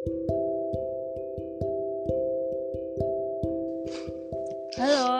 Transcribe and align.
Halo, 0.00 0.16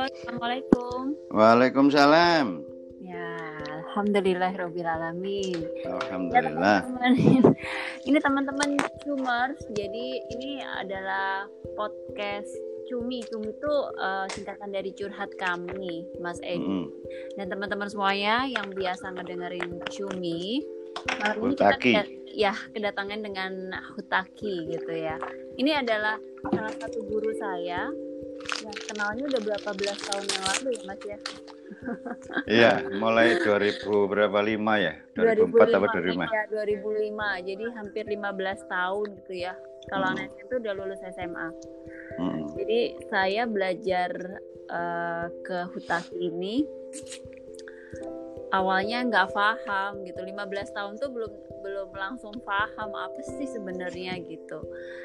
Assalamualaikum. 0.08 1.20
Waalaikumsalam. 1.36 2.64
Ya, 3.04 3.28
Alhamdulillah 3.76 4.56
Robbil 4.56 4.88
Alamin. 4.88 5.68
Alhamdulillah. 5.84 6.88
ini 8.08 8.18
teman-teman 8.24 8.80
Cumers, 9.04 9.60
jadi 9.76 10.06
ini 10.32 10.64
adalah 10.64 11.44
podcast 11.76 12.48
Cumi. 12.88 13.20
Cumi 13.28 13.52
itu 13.52 13.74
uh, 14.00 14.24
singkatan 14.32 14.72
dari 14.72 14.96
curhat 14.96 15.28
kami, 15.36 16.08
Mas 16.24 16.40
Edi. 16.40 16.64
Mm. 16.64 16.88
Dan 17.36 17.52
teman-teman 17.52 17.92
semuanya 17.92 18.48
yang 18.48 18.72
biasa 18.72 19.12
ngedengerin 19.12 19.76
Cumi, 19.92 20.64
malam 21.20 21.36
ini 21.44 21.54
kita 21.56 22.02
ya 22.30 22.54
kedatangan 22.72 23.20
dengan 23.20 23.52
Hutaki 23.96 24.70
gitu 24.70 24.92
ya. 24.94 25.18
Ini 25.58 25.82
adalah 25.82 26.16
salah 26.48 26.74
satu 26.78 27.02
guru 27.04 27.30
saya 27.36 27.90
yang 28.64 28.76
kenalnya 28.88 29.24
udah 29.28 29.40
berapa 29.44 29.70
belas 29.76 29.98
tahun 30.08 30.24
yang 30.24 30.44
lalu 30.46 30.68
ya 30.72 30.82
Mas 30.86 31.02
ya. 31.04 31.18
Iya, 32.50 32.72
mulai 32.98 33.38
2000 33.46 33.86
berapa 34.10 34.38
lima 34.42 34.74
ya? 34.82 34.94
2004 35.14 35.70
atau 35.70 35.86
2005? 36.02 36.26
Ya, 36.26 36.42
2005. 36.50 37.46
Jadi 37.46 37.64
hampir 37.78 38.04
15 38.10 38.66
tahun 38.66 39.06
gitu 39.22 39.34
ya. 39.38 39.54
Kalau 39.86 40.06
hmm. 40.10 40.14
anak 40.18 40.30
itu 40.34 40.54
udah 40.58 40.72
lulus 40.74 41.00
SMA. 41.14 41.48
Hmm. 42.18 42.42
Jadi 42.58 42.80
saya 43.06 43.42
belajar 43.46 44.10
uh, 44.66 45.26
ke 45.46 45.58
Hutaki 45.72 46.14
ini 46.18 46.66
awalnya 48.50 49.06
nggak 49.06 49.30
paham 49.34 50.02
gitu. 50.06 50.20
15 50.22 50.76
tahun 50.76 50.92
tuh 50.98 51.10
belum 51.10 51.32
belum 51.60 51.88
langsung 51.92 52.34
paham 52.42 52.90
apa 52.96 53.20
sih 53.22 53.46
sebenarnya 53.46 54.16
gitu. 54.24 54.60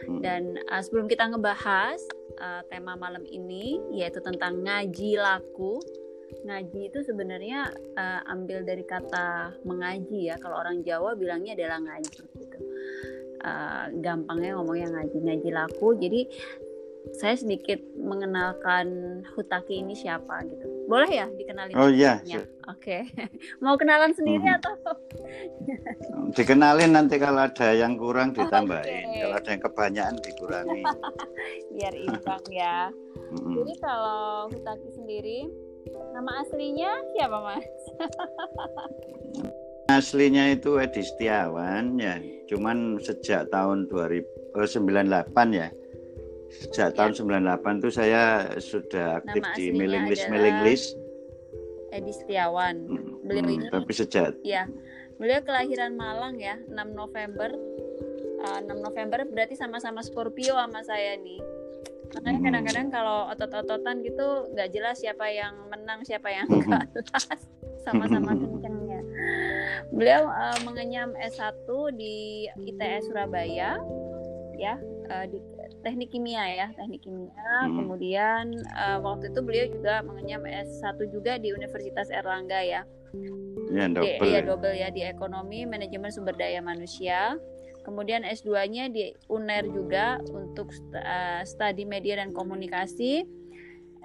Hmm. 0.05 0.21
dan 0.21 0.58
uh, 0.71 0.81
sebelum 0.81 1.05
kita 1.09 1.27
ngebahas 1.30 1.99
uh, 2.40 2.62
tema 2.71 2.95
malam 2.95 3.24
ini 3.27 3.79
yaitu 3.93 4.21
tentang 4.21 4.62
ngaji 4.63 5.20
laku. 5.20 5.79
Ngaji 6.46 6.90
itu 6.90 6.99
sebenarnya 7.05 7.70
uh, 7.96 8.21
ambil 8.34 8.65
dari 8.65 8.82
kata 8.85 9.55
mengaji 9.62 10.34
ya. 10.34 10.35
Kalau 10.41 10.57
orang 10.57 10.82
Jawa 10.82 11.13
bilangnya 11.13 11.54
adalah 11.54 11.80
ngaji 11.82 12.21
gitu. 12.34 12.59
Uh, 13.46 13.93
gampangnya 14.02 14.57
ngomongnya 14.57 14.90
ngaji 14.90 15.18
ngaji 15.21 15.49
laku. 15.54 15.93
Jadi 16.02 16.21
saya 17.13 17.37
sedikit 17.37 17.77
mengenalkan 17.93 19.21
Hutaki 19.37 19.85
ini 19.85 19.93
siapa 19.93 20.41
gitu. 20.49 20.74
Boleh 20.86 21.10
ya 21.10 21.26
dikenalin? 21.30 21.74
Oh 21.74 21.90
iya. 21.90 22.22
Oke. 22.70 23.10
Mau 23.64 23.74
kenalan 23.78 24.14
sendiri 24.14 24.46
hmm. 24.46 24.58
atau? 24.62 24.74
Dikenalin 26.38 26.94
nanti 26.94 27.18
kalau 27.18 27.46
ada 27.46 27.74
yang 27.74 27.98
kurang 27.98 28.34
ditambahin, 28.38 29.05
okay. 29.10 29.20
kalau 29.26 29.36
ada 29.38 29.50
yang 29.50 29.62
kebanyakan 29.66 30.16
dikurangi. 30.22 30.82
Biar 31.74 31.94
imbang 31.98 32.46
ya. 32.54 32.77
Hmm. 33.34 33.54
Jadi 33.58 33.74
kalau 33.82 34.50
Hutaki 34.54 34.90
sendiri, 34.94 35.40
nama 36.14 36.46
aslinya 36.46 36.92
siapa 37.18 37.38
mas? 37.42 37.66
Aslinya 39.86 40.49
itu 40.49 40.82
Edi 40.82 41.05
Setiawan 41.05 42.02
ya, 42.02 42.18
cuman 42.49 42.98
sejak 42.98 43.54
tahun 43.54 43.86
2098 43.86 44.58
ya 45.54 45.70
Sejak 46.49 46.93
ya. 46.93 46.96
tahun 46.96 47.13
98 47.18 47.84
tuh 47.84 47.91
saya 47.93 48.24
sudah 48.62 49.20
aktif 49.24 49.43
Nama 49.43 49.55
di 49.57 49.65
mailing 49.74 50.05
list 50.07 50.26
mailing 50.29 50.60
list. 50.63 50.87
Edi 51.96 52.12
Setiawan. 52.12 52.76
Beliau 53.24 53.43
hmm, 53.43 53.54
ini 53.55 53.65
tapi 53.71 53.91
sejak 53.96 54.35
ya. 54.43 54.68
Beliau 55.15 55.40
kelahiran 55.48 55.96
Malang 55.96 56.35
ya, 56.43 56.60
6 56.68 56.76
November. 56.91 57.55
Uh, 58.43 58.60
6 58.68 58.84
November 58.84 59.24
berarti 59.24 59.55
sama-sama 59.55 60.04
Scorpio 60.04 60.60
sama 60.60 60.84
saya 60.84 61.15
nih. 61.15 61.40
Makanya 62.13 62.40
hmm. 62.40 62.46
kadang-kadang 62.48 62.87
kalau 62.91 63.32
otot-ototan 63.32 64.03
gitu 64.03 64.52
nggak 64.52 64.69
jelas 64.75 65.00
siapa 65.00 65.25
yang 65.31 65.56
menang, 65.72 66.03
siapa 66.03 66.28
yang 66.31 66.47
kalah. 66.52 66.84
Sama-sama 67.86 68.34
kencengnya. 68.34 69.02
Beliau 69.94 70.28
uh, 70.28 70.59
mengenyam 70.68 71.14
S1 71.16 71.70
di 71.96 72.50
ITS 72.66 73.14
Surabaya 73.14 73.78
ya 74.56 74.75
uh, 75.12 75.25
di 75.28 75.38
teknik 75.84 76.09
kimia 76.14 76.44
ya 76.53 76.68
teknik 76.74 77.02
kimia. 77.06 77.31
Hmm. 77.66 77.78
kemudian 77.81 78.46
uh, 78.74 79.00
waktu 79.02 79.31
itu 79.31 79.40
beliau 79.42 79.68
juga 79.70 80.02
mengenyam 80.06 80.44
S1 80.46 80.98
juga 81.09 81.38
di 81.38 81.53
Universitas 81.53 82.09
Erlangga 82.09 82.62
ya. 82.62 82.81
Ya 83.72 83.86
double 83.90 84.20
di, 84.22 84.30
ya. 84.36 84.42
double 84.44 84.76
ya 84.76 84.90
di 84.92 85.02
ekonomi 85.02 85.64
manajemen 85.66 86.12
sumber 86.12 86.36
daya 86.36 86.62
manusia. 86.62 87.40
Kemudian 87.86 88.26
S2-nya 88.26 88.90
di 88.90 89.14
UNER 89.30 89.70
juga 89.70 90.18
untuk 90.34 90.74
uh, 90.98 91.46
studi 91.46 91.86
media 91.86 92.18
dan 92.18 92.34
komunikasi. 92.34 93.22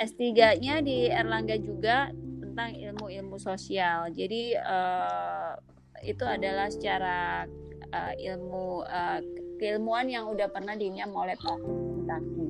S3-nya 0.00 0.84
di 0.84 1.09
Erlangga 1.09 1.56
juga 1.60 2.12
tentang 2.41 2.77
ilmu-ilmu 2.77 3.41
sosial. 3.41 4.12
Jadi 4.12 4.53
uh, 4.56 5.56
itu 6.04 6.25
adalah 6.25 6.69
secara 6.69 7.48
uh, 7.92 8.12
ilmu 8.16 8.84
uh, 8.84 9.21
keilmuan 9.60 10.09
yang 10.09 10.25
udah 10.32 10.48
pernah 10.48 10.72
dinyam 10.72 11.12
oleh 11.12 11.37
Pak 11.37 11.59
Taki. 12.09 12.48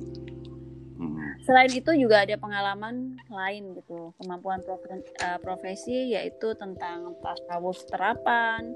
Hmm. 0.95 1.35
Selain 1.43 1.71
itu 1.73 1.91
juga 1.99 2.23
ada 2.23 2.39
pengalaman 2.39 3.19
lain 3.27 3.75
gitu, 3.75 4.15
kemampuan 4.15 4.63
eh, 4.63 5.39
profesi 5.43 6.15
yaitu 6.15 6.55
tentang 6.55 7.19
tasawuf 7.19 7.83
terapan, 7.91 8.71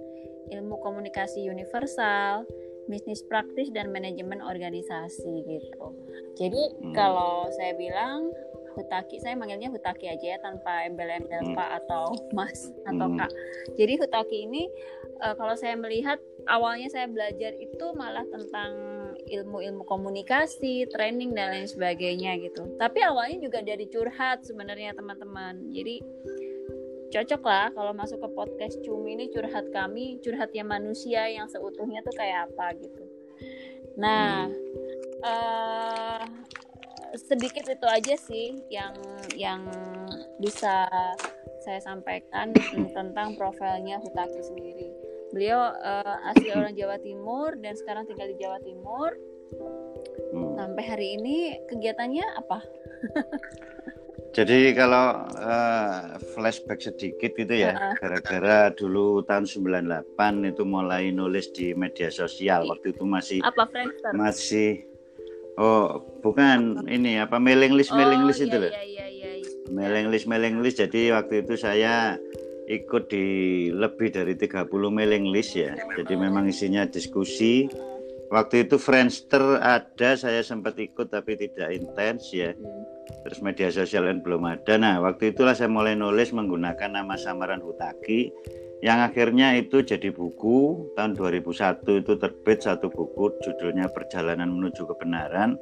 ilmu 0.52 0.76
komunikasi 0.84 1.48
universal, 1.48 2.44
bisnis 2.92 3.24
praktis 3.26 3.72
dan 3.72 3.90
manajemen 3.90 4.44
organisasi 4.44 5.34
gitu. 5.48 5.86
Jadi 6.36 6.64
hmm. 6.84 6.94
kalau 6.94 7.48
saya 7.56 7.74
bilang 7.80 8.30
Hutaki, 8.76 9.24
saya 9.24 9.34
manggilnya 9.40 9.72
Hutaki 9.72 10.12
aja 10.12 10.36
ya 10.36 10.40
tanpa 10.44 10.84
embel-embel 10.86 11.52
hmm. 11.52 11.56
Pak 11.56 11.70
atau 11.84 12.14
Mas 12.36 12.70
atau 12.84 13.08
hmm. 13.08 13.18
Kak. 13.18 13.32
Jadi 13.80 13.94
Hutaki 13.98 14.38
ini 14.46 14.68
uh, 15.24 15.34
kalau 15.34 15.56
saya 15.56 15.80
melihat 15.80 16.20
awalnya 16.52 16.92
saya 16.92 17.08
belajar 17.08 17.56
itu 17.58 17.86
malah 17.96 18.28
tentang 18.30 18.72
ilmu-ilmu 19.26 19.88
komunikasi, 19.88 20.86
training 20.92 21.34
dan 21.34 21.56
lain 21.56 21.68
sebagainya 21.68 22.38
gitu. 22.44 22.76
Tapi 22.78 23.00
awalnya 23.02 23.42
juga 23.42 23.64
dari 23.64 23.88
curhat 23.90 24.46
sebenarnya 24.46 24.94
teman-teman. 24.94 25.74
Jadi 25.74 26.04
cocok 27.16 27.42
lah 27.48 27.72
kalau 27.72 27.96
masuk 27.96 28.20
ke 28.20 28.30
podcast 28.36 28.76
Cumi 28.84 29.16
ini 29.16 29.32
curhat 29.32 29.72
kami, 29.72 30.20
curhatnya 30.20 30.68
manusia 30.68 31.26
yang 31.32 31.48
seutuhnya 31.48 32.04
tuh 32.04 32.12
kayak 32.12 32.52
apa 32.52 32.76
gitu. 32.76 33.04
Nah, 33.96 34.52
uh, 35.24 36.24
sedikit 37.14 37.70
itu 37.70 37.88
aja 37.88 38.16
sih 38.18 38.58
yang 38.74 38.98
yang 39.38 39.62
bisa 40.42 40.90
saya 41.66 41.82
sampaikan 41.82 42.54
tentang 42.98 43.34
profilnya 43.38 43.98
Hutaki 44.02 44.42
sendiri. 44.42 44.90
Beliau 45.34 45.74
uh, 45.74 46.30
asli 46.32 46.54
orang 46.54 46.78
Jawa 46.78 47.02
Timur 47.02 47.58
dan 47.60 47.74
sekarang 47.74 48.06
tinggal 48.06 48.30
di 48.30 48.38
Jawa 48.38 48.62
Timur. 48.62 49.10
Hmm. 50.32 50.54
Sampai 50.58 50.84
hari 50.86 51.08
ini 51.18 51.58
kegiatannya 51.68 52.26
apa? 52.38 52.60
Jadi 54.36 54.76
kalau 54.76 55.32
uh, 55.40 56.20
flashback 56.36 56.84
sedikit 56.84 57.40
gitu 57.40 57.56
ya, 57.56 57.96
gara-gara 58.04 58.68
uh 58.68 58.70
-uh. 58.72 58.76
dulu 58.76 59.24
tahun 59.24 59.48
98 59.48 60.52
itu 60.52 60.64
mulai 60.68 61.08
nulis 61.08 61.56
di 61.56 61.72
media 61.72 62.12
sosial. 62.12 62.68
Waktu 62.68 62.92
itu 62.92 63.08
masih 63.08 63.40
apa 63.48 63.64
Friendster? 63.72 64.12
Masih 64.12 64.84
Oh, 65.56 66.04
bukan 66.20 66.84
ini 66.92 67.16
apa 67.16 67.40
mailing 67.40 67.80
list 67.80 67.96
mailing 67.96 68.24
oh, 68.24 68.28
list 68.28 68.44
iya, 68.44 68.48
itu 68.52 68.58
loh. 68.60 68.72
Iya, 68.72 68.84
iya, 68.84 69.06
iya, 69.08 69.32
iya. 69.40 69.50
Mailing 69.72 70.08
list 70.12 70.28
mailing 70.28 70.60
list. 70.60 70.84
Jadi 70.84 71.16
waktu 71.16 71.48
itu 71.48 71.56
saya 71.56 72.20
ikut 72.68 73.08
di 73.08 73.26
lebih 73.72 74.12
dari 74.12 74.36
30 74.36 74.68
mailing 74.92 75.32
list 75.32 75.56
ya. 75.56 75.72
Jadi 75.96 76.14
memang 76.20 76.52
isinya 76.52 76.84
diskusi. 76.84 77.72
Waktu 78.26 78.68
itu 78.68 78.82
Friendster 78.82 79.62
ada, 79.62 80.18
saya 80.18 80.42
sempat 80.42 80.76
ikut 80.82 81.14
tapi 81.14 81.38
tidak 81.38 81.72
intens 81.72 82.34
ya. 82.34 82.52
Terus 83.24 83.40
media 83.40 83.70
sosial 83.70 84.10
lain 84.10 84.26
belum 84.26 84.44
ada. 84.50 84.76
Nah, 84.82 84.98
waktu 85.00 85.32
itulah 85.32 85.54
saya 85.54 85.70
mulai 85.70 85.94
nulis 85.94 86.34
menggunakan 86.34 86.90
nama 86.90 87.16
samaran 87.16 87.62
Hutaki 87.62 88.34
yang 88.86 89.02
akhirnya 89.02 89.58
itu 89.58 89.82
jadi 89.82 90.14
buku 90.14 90.94
tahun 90.94 91.18
2001 91.18 92.06
itu 92.06 92.14
terbit 92.22 92.62
satu 92.62 92.94
buku 92.94 93.34
judulnya 93.42 93.90
Perjalanan 93.90 94.54
Menuju 94.54 94.86
Kebenaran. 94.86 95.58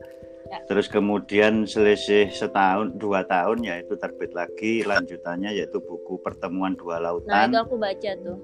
Ya. 0.52 0.60
terus 0.68 0.92
kemudian 0.92 1.64
selisih 1.64 2.28
setahun 2.30 3.00
dua 3.00 3.24
tahun 3.24 3.64
ya 3.64 3.80
itu 3.80 3.96
terbit 3.96 4.36
lagi. 4.36 4.84
Lanjutannya 4.84 5.56
yaitu 5.56 5.80
buku 5.80 6.20
Pertemuan 6.20 6.76
Dua 6.76 7.00
Lautan. 7.00 7.32
Nah 7.32 7.48
itu 7.48 7.60
aku 7.64 7.76
baca 7.80 8.12
tuh. 8.20 8.38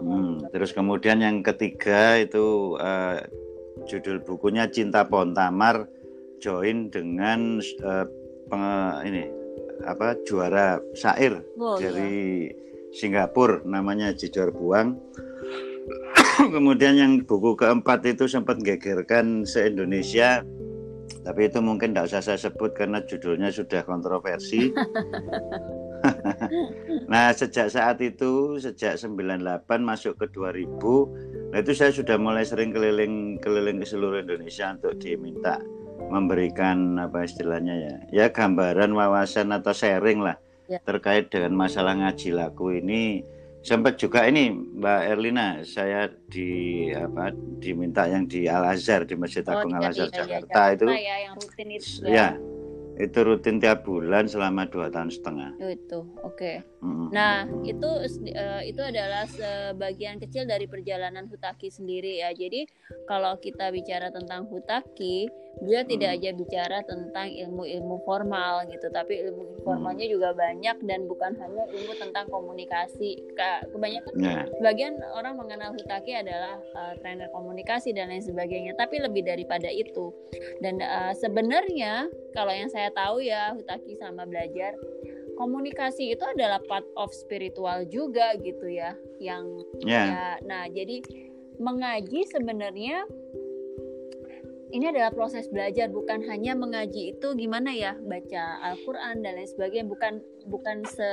Hmm, 0.00 0.40
terus 0.48 0.72
kemudian 0.72 1.20
yang 1.20 1.44
ketiga 1.44 2.16
itu 2.16 2.74
uh, 2.80 3.20
judul 3.84 4.24
bukunya 4.24 4.64
Cinta 4.72 5.04
Pontamar 5.04 5.84
join 6.40 6.88
dengan 6.88 7.60
uh, 7.84 8.08
peng, 8.48 8.64
ini 9.04 9.28
apa 9.84 10.16
juara 10.24 10.80
syair 10.96 11.44
oh, 11.60 11.76
dari 11.76 12.48
iya 12.48 12.69
Singapura 12.90 13.62
namanya 13.66 14.12
Jijor 14.14 14.50
Buang. 14.54 14.98
Kemudian 16.54 16.96
yang 16.96 17.12
buku 17.24 17.56
keempat 17.58 18.04
itu 18.06 18.26
sempat 18.26 18.60
gegerkan 18.62 19.46
se-Indonesia 19.46 20.42
tapi 21.20 21.50
itu 21.50 21.58
mungkin 21.60 21.92
tidak 21.92 22.06
usah 22.06 22.22
saya 22.22 22.38
sebut 22.38 22.72
karena 22.72 23.02
judulnya 23.04 23.52
sudah 23.52 23.84
kontroversi. 23.84 24.70
Nah 27.12 27.32
sejak 27.34 27.68
saat 27.72 27.98
itu 28.00 28.56
sejak 28.60 28.96
98 28.96 29.66
masuk 29.80 30.16
ke 30.20 30.26
2000 30.32 31.50
nah 31.50 31.58
itu 31.58 31.72
saya 31.74 31.90
sudah 31.90 32.14
mulai 32.14 32.46
sering 32.46 32.70
keliling 32.70 33.36
keliling 33.42 33.82
ke 33.82 33.86
seluruh 33.86 34.22
Indonesia 34.22 34.70
untuk 34.70 34.94
diminta 35.02 35.58
memberikan 36.10 36.94
apa 36.98 37.26
istilahnya 37.26 37.74
ya 37.74 37.94
ya 38.14 38.26
gambaran 38.30 38.94
wawasan 38.94 39.50
atau 39.50 39.74
sharing 39.74 40.22
lah 40.22 40.38
ya. 40.70 40.78
terkait 40.86 41.26
dengan 41.26 41.66
masalah 41.66 41.98
ngaji 41.98 42.30
laku 42.30 42.78
ini 42.78 43.26
sempat 43.60 43.98
juga 43.98 44.24
ini 44.24 44.54
Mbak 44.54 45.00
Erlina 45.10 45.60
saya 45.66 46.08
di 46.08 46.88
apa 46.94 47.34
diminta 47.60 48.08
yang 48.08 48.24
di 48.24 48.48
Al 48.48 48.72
Azhar 48.72 49.04
di 49.04 49.18
Masjid 49.18 49.44
oh, 49.44 49.52
Agung 49.52 49.74
Al 49.76 49.90
Azhar 49.90 50.08
ya, 50.08 50.24
Jakarta, 50.24 50.62
ya, 50.62 50.74
itu. 50.78 50.86
Ya 50.88 51.16
yang 51.28 51.34
rutin 51.36 51.68
itu 51.68 51.90
ya, 52.06 52.08
ya 52.08 52.28
itu 53.00 53.18
rutin 53.24 53.56
tiap 53.56 53.88
bulan 53.88 54.28
selama 54.28 54.68
dua 54.68 54.92
tahun 54.92 55.08
setengah. 55.08 55.50
Oh, 55.58 55.70
itu, 55.72 56.00
oke. 56.20 56.36
Okay. 56.36 56.56
Nah, 57.12 57.44
itu 57.64 57.90
uh, 58.36 58.62
itu 58.64 58.80
adalah 58.80 59.28
sebagian 59.28 60.16
kecil 60.16 60.48
dari 60.48 60.64
perjalanan 60.64 61.28
Hutaki 61.28 61.68
sendiri 61.68 62.24
ya. 62.24 62.32
Jadi 62.32 62.64
kalau 63.04 63.36
kita 63.40 63.68
bicara 63.68 64.08
tentang 64.08 64.48
Hutaki, 64.48 65.28
dia 65.58 65.82
tidak 65.84 66.16
aja 66.16 66.30
bicara 66.32 66.78
tentang 66.86 67.28
ilmu-ilmu 67.28 68.00
formal 68.06 68.64
gitu 68.70 68.86
tapi 68.94 69.18
ilmu 69.28 69.60
informalnya 69.60 70.06
juga 70.06 70.30
banyak 70.32 70.78
dan 70.86 71.04
bukan 71.10 71.34
hanya 71.36 71.66
ilmu 71.68 71.92
tentang 71.98 72.30
komunikasi 72.30 73.18
kebanyakan 73.74 74.12
yeah. 74.22 74.46
sebagian 74.62 74.96
orang 75.12 75.34
mengenal 75.34 75.74
Hutaki 75.74 76.14
adalah 76.14 76.56
uh, 76.78 76.94
trainer 77.02 77.28
komunikasi 77.34 77.92
dan 77.92 78.08
lain 78.14 78.22
sebagainya 78.22 78.78
tapi 78.78 79.02
lebih 79.02 79.26
daripada 79.26 79.68
itu 79.68 80.14
dan 80.62 80.78
uh, 80.80 81.12
sebenarnya 81.18 82.06
kalau 82.32 82.54
yang 82.54 82.70
saya 82.70 82.89
tahu 82.92 83.24
ya 83.24 83.54
Hutaki 83.54 83.96
sama 83.96 84.26
belajar 84.26 84.74
komunikasi 85.40 86.12
itu 86.12 86.24
adalah 86.26 86.60
part 86.68 86.84
of 87.00 87.08
spiritual 87.16 87.88
juga 87.88 88.36
gitu 88.36 88.68
ya 88.68 88.92
yang 89.22 89.46
yeah. 89.80 90.06
ya 90.06 90.24
nah 90.44 90.64
jadi 90.68 91.00
mengaji 91.60 92.24
sebenarnya 92.28 93.04
ini 94.70 94.90
adalah 94.90 95.10
proses 95.10 95.50
belajar 95.50 95.90
bukan 95.90 96.22
hanya 96.30 96.54
mengaji 96.54 97.14
itu 97.14 97.28
gimana 97.34 97.74
ya 97.74 97.98
baca 97.98 98.62
Al-Qur'an 98.72 99.22
dan 99.22 99.36
lain 99.38 99.50
sebagainya 99.50 99.86
bukan 99.90 100.22
bukan 100.46 100.86
se 100.86 101.10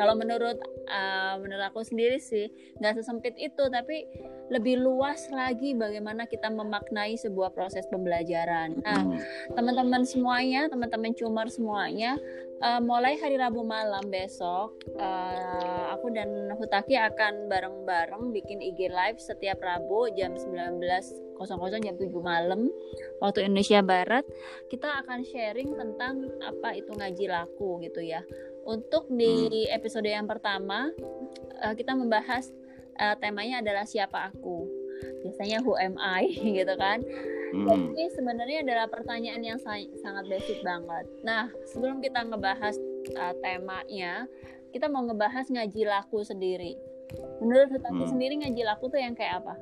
kalau 0.00 0.16
menurut 0.18 0.58
uh, 0.88 1.36
menurut 1.38 1.70
aku 1.70 1.84
sendiri 1.84 2.16
sih 2.18 2.48
nggak 2.80 3.00
sesempit 3.00 3.36
itu 3.36 3.62
tapi 3.68 4.08
lebih 4.46 4.78
luas 4.78 5.26
lagi 5.34 5.74
bagaimana 5.74 6.30
kita 6.30 6.46
memaknai 6.46 7.18
sebuah 7.18 7.50
proses 7.50 7.82
pembelajaran. 7.90 8.78
Nah, 8.78 9.02
hmm. 9.02 9.18
teman-teman 9.58 10.06
semuanya, 10.06 10.70
teman-teman 10.70 11.10
cumar 11.18 11.50
semuanya, 11.50 12.14
uh, 12.62 12.80
mulai 12.80 13.18
hari 13.20 13.36
Rabu 13.36 13.64
malam 13.64 14.08
besok, 14.08 14.76
uh, 14.96 15.92
aku 15.92 16.12
dan 16.12 16.52
Hutaki 16.56 16.96
akan 16.96 17.50
bareng-bareng 17.50 18.32
bikin 18.32 18.62
IG 18.62 18.88
live 18.88 19.18
setiap 19.20 19.60
Rabu 19.60 20.08
jam 20.16 20.36
19 20.36 20.80
00 21.36 21.84
jam 21.84 21.94
7 22.00 22.08
malam 22.24 22.72
waktu 23.20 23.44
Indonesia 23.44 23.84
Barat. 23.84 24.24
Kita 24.72 25.04
akan 25.04 25.20
sharing 25.26 25.76
tentang 25.76 26.32
apa 26.40 26.72
itu 26.76 26.92
ngaji 26.96 27.24
laku 27.28 27.80
gitu 27.84 28.00
ya. 28.00 28.24
Untuk 28.66 29.06
di 29.12 29.68
hmm. 29.68 29.76
episode 29.76 30.08
yang 30.08 30.24
pertama 30.24 30.90
uh, 31.60 31.74
kita 31.76 31.92
membahas 31.92 32.48
uh, 32.96 33.14
temanya 33.20 33.60
adalah 33.60 33.84
siapa 33.84 34.32
aku. 34.32 34.64
Biasanya 35.22 35.60
who 35.60 35.76
am 35.76 36.00
I 36.00 36.32
gitu 36.64 36.74
kan 36.80 37.04
hmm. 37.64 37.96
jadi 37.96 38.04
sebenarnya 38.12 38.58
adalah 38.66 38.86
pertanyaan 38.90 39.42
yang 39.42 39.58
sangat 40.02 40.24
basic 40.28 40.60
banget 40.60 41.04
nah 41.24 41.48
sebelum 41.72 42.04
kita 42.04 42.26
ngebahas 42.28 42.76
uh, 43.16 43.34
temanya 43.40 44.28
kita 44.74 44.90
mau 44.92 45.06
ngebahas 45.08 45.48
ngaji 45.48 45.88
laku 45.88 46.20
sendiri 46.20 46.76
menurut 47.40 47.72
Hutaki 47.72 48.04
hmm. 48.04 48.12
sendiri 48.12 48.34
ngaji 48.44 48.62
laku 48.66 48.92
tuh 48.92 49.00
yang 49.00 49.16
kayak 49.16 49.40
apa 49.40 49.54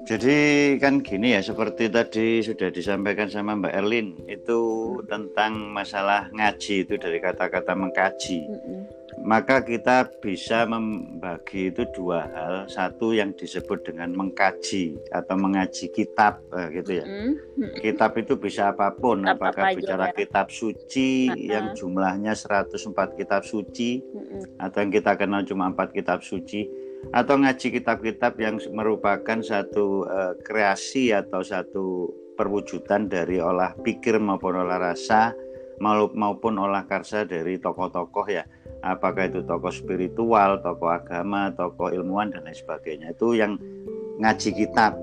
jadi 0.00 0.80
kan 0.80 1.04
gini 1.04 1.36
ya, 1.36 1.44
seperti 1.44 1.92
tadi 1.92 2.40
sudah 2.40 2.72
disampaikan 2.72 3.28
sama 3.28 3.52
Mbak 3.52 3.74
Erlin, 3.84 4.16
itu 4.32 4.60
tentang 5.04 5.60
masalah 5.76 6.32
ngaji 6.32 6.88
itu 6.88 6.96
dari 6.96 7.20
kata-kata 7.20 7.76
mengkaji. 7.76 8.48
Mm 8.48 8.60
-hmm. 8.64 8.80
Maka 9.20 9.60
kita 9.60 10.08
bisa 10.24 10.64
membagi 10.64 11.68
itu 11.68 11.84
dua 11.92 12.24
hal, 12.32 12.54
satu 12.72 13.12
yang 13.12 13.36
disebut 13.36 13.84
dengan 13.84 14.16
mengkaji 14.16 14.96
atau 15.12 15.36
mengaji 15.36 15.92
kitab, 15.92 16.40
eh, 16.56 16.72
gitu 16.80 17.04
ya. 17.04 17.04
Mm 17.04 17.36
-hmm. 17.36 17.70
Kitab 17.84 18.16
itu 18.16 18.40
bisa 18.40 18.72
apa 18.72 18.96
pun, 18.96 19.20
kitab 19.20 19.36
apakah 19.36 19.64
apa 19.70 19.76
bicara 19.76 20.06
ya? 20.10 20.16
kitab 20.24 20.46
suci 20.48 21.28
uh 21.28 21.36
-huh. 21.36 21.52
yang 21.52 21.66
jumlahnya 21.76 22.32
104 22.32 23.20
kitab 23.20 23.44
suci, 23.44 24.00
mm 24.00 24.22
-hmm. 24.24 24.42
atau 24.56 24.78
yang 24.80 24.92
kita 24.92 25.12
kenal 25.20 25.44
cuma 25.44 25.68
empat 25.68 25.92
kitab 25.92 26.24
suci 26.24 26.64
atau 27.10 27.40
ngaji 27.40 27.80
kitab-kitab 27.80 28.36
yang 28.36 28.60
merupakan 28.76 29.40
satu 29.40 30.04
uh, 30.04 30.36
kreasi 30.44 31.10
atau 31.16 31.40
satu 31.40 32.12
perwujudan 32.36 33.08
dari 33.08 33.40
olah 33.40 33.72
pikir 33.80 34.20
maupun 34.20 34.60
olah 34.60 34.92
rasa 34.92 35.32
maupun 36.12 36.60
olah 36.60 36.84
karsa 36.84 37.24
dari 37.24 37.56
tokoh-tokoh 37.56 38.26
ya 38.28 38.44
apakah 38.84 39.28
itu 39.28 39.40
tokoh 39.44 39.72
spiritual, 39.72 40.60
tokoh 40.60 40.90
agama, 40.90 41.52
tokoh 41.54 41.92
ilmuwan 41.92 42.32
dan 42.32 42.44
lain 42.44 42.56
sebagainya. 42.56 43.12
Itu 43.14 43.36
yang 43.36 43.56
ngaji 44.20 44.50
kitab. 44.52 44.96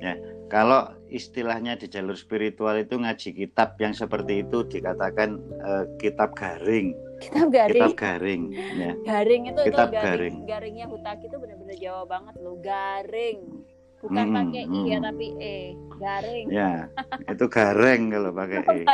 Ya 0.00 0.16
kalau 0.52 0.92
istilahnya 1.08 1.74
di 1.74 1.88
jalur 1.88 2.14
spiritual 2.14 2.76
itu 2.78 2.94
ngaji 2.94 3.34
kitab 3.34 3.74
yang 3.80 3.96
seperti 3.96 4.44
itu 4.44 4.62
dikatakan 4.68 5.40
uh, 5.64 5.84
kitab 5.96 6.36
garing. 6.36 6.92
Kitab 7.22 7.48
garing? 7.48 7.74
Kitab 7.74 7.92
garing 7.96 8.42
ya. 8.52 8.92
Garing 9.02 9.42
itu 9.48 9.60
kitab 9.64 9.88
itu 9.88 9.96
garing, 9.96 10.04
garing. 10.04 10.34
garingnya 10.44 10.86
hutaki 10.90 11.26
itu 11.30 11.36
benar-benar 11.40 11.76
Jawa 11.80 12.04
banget 12.04 12.34
loh 12.42 12.56
garing 12.60 13.63
bukan 14.04 14.26
hmm, 14.28 14.36
pakai 14.36 14.64
i 14.68 14.80
ya 14.84 14.98
tapi 15.00 15.26
e. 15.40 15.56
Garing. 15.94 16.46
Ya 16.52 16.92
itu 17.32 17.46
garing 17.48 18.02
kalau 18.12 18.30
pakai 18.36 18.60
e. 18.60 18.78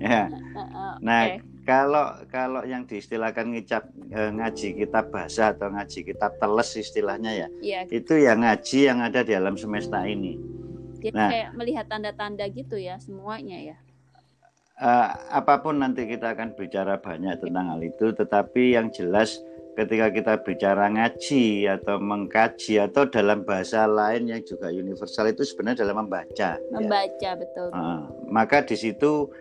Ya. 0.00 0.32
Nah 1.04 1.20
okay. 1.28 1.44
kalau 1.68 2.16
kalau 2.32 2.64
yang 2.64 2.88
diistilahkan 2.88 3.52
ngicap 3.52 3.84
eh, 4.08 4.32
ngaji 4.32 4.80
kitab 4.80 5.12
bahasa 5.12 5.52
atau 5.52 5.68
ngaji 5.68 6.08
kitab 6.08 6.40
teles 6.40 6.72
istilahnya 6.78 7.36
ya, 7.36 7.48
ya 7.60 7.80
itu 7.92 8.16
yang 8.16 8.40
ngaji 8.40 8.88
yang 8.88 9.04
ada 9.04 9.20
di 9.20 9.36
alam 9.36 9.60
semesta 9.60 10.08
ini. 10.08 10.40
Jadi 11.00 11.16
nah, 11.16 11.30
kayak 11.32 11.50
melihat 11.56 11.86
tanda-tanda 11.88 12.44
gitu 12.48 12.76
ya 12.76 13.00
semuanya 13.00 13.58
ya? 13.72 13.76
Uh, 14.80 15.12
apa 15.28 15.60
pun 15.60 15.76
nanti 15.76 16.08
kita 16.08 16.32
akan 16.32 16.56
bicara 16.56 16.96
banyak 16.96 17.36
tentang 17.36 17.68
hal 17.68 17.80
itu, 17.84 18.16
tetapi 18.16 18.80
yang 18.80 18.88
jelas 18.88 19.36
ketika 19.80 20.06
kita 20.12 20.34
bicara 20.44 20.92
ngaji 20.92 21.64
atau 21.72 21.96
mengkaji 21.96 22.84
atau 22.84 23.08
dalam 23.08 23.40
bahasa 23.48 23.88
lain 23.88 24.28
yang 24.28 24.42
juga 24.44 24.68
universal 24.68 25.32
itu 25.32 25.42
sebenarnya 25.48 25.88
dalam 25.88 26.04
membaca. 26.04 26.60
Membaca 26.68 27.30
ya. 27.32 27.38
betul. 27.38 27.68
Uh, 27.72 28.04
maka 28.28 28.60
di 28.60 28.76
situ 28.76 29.32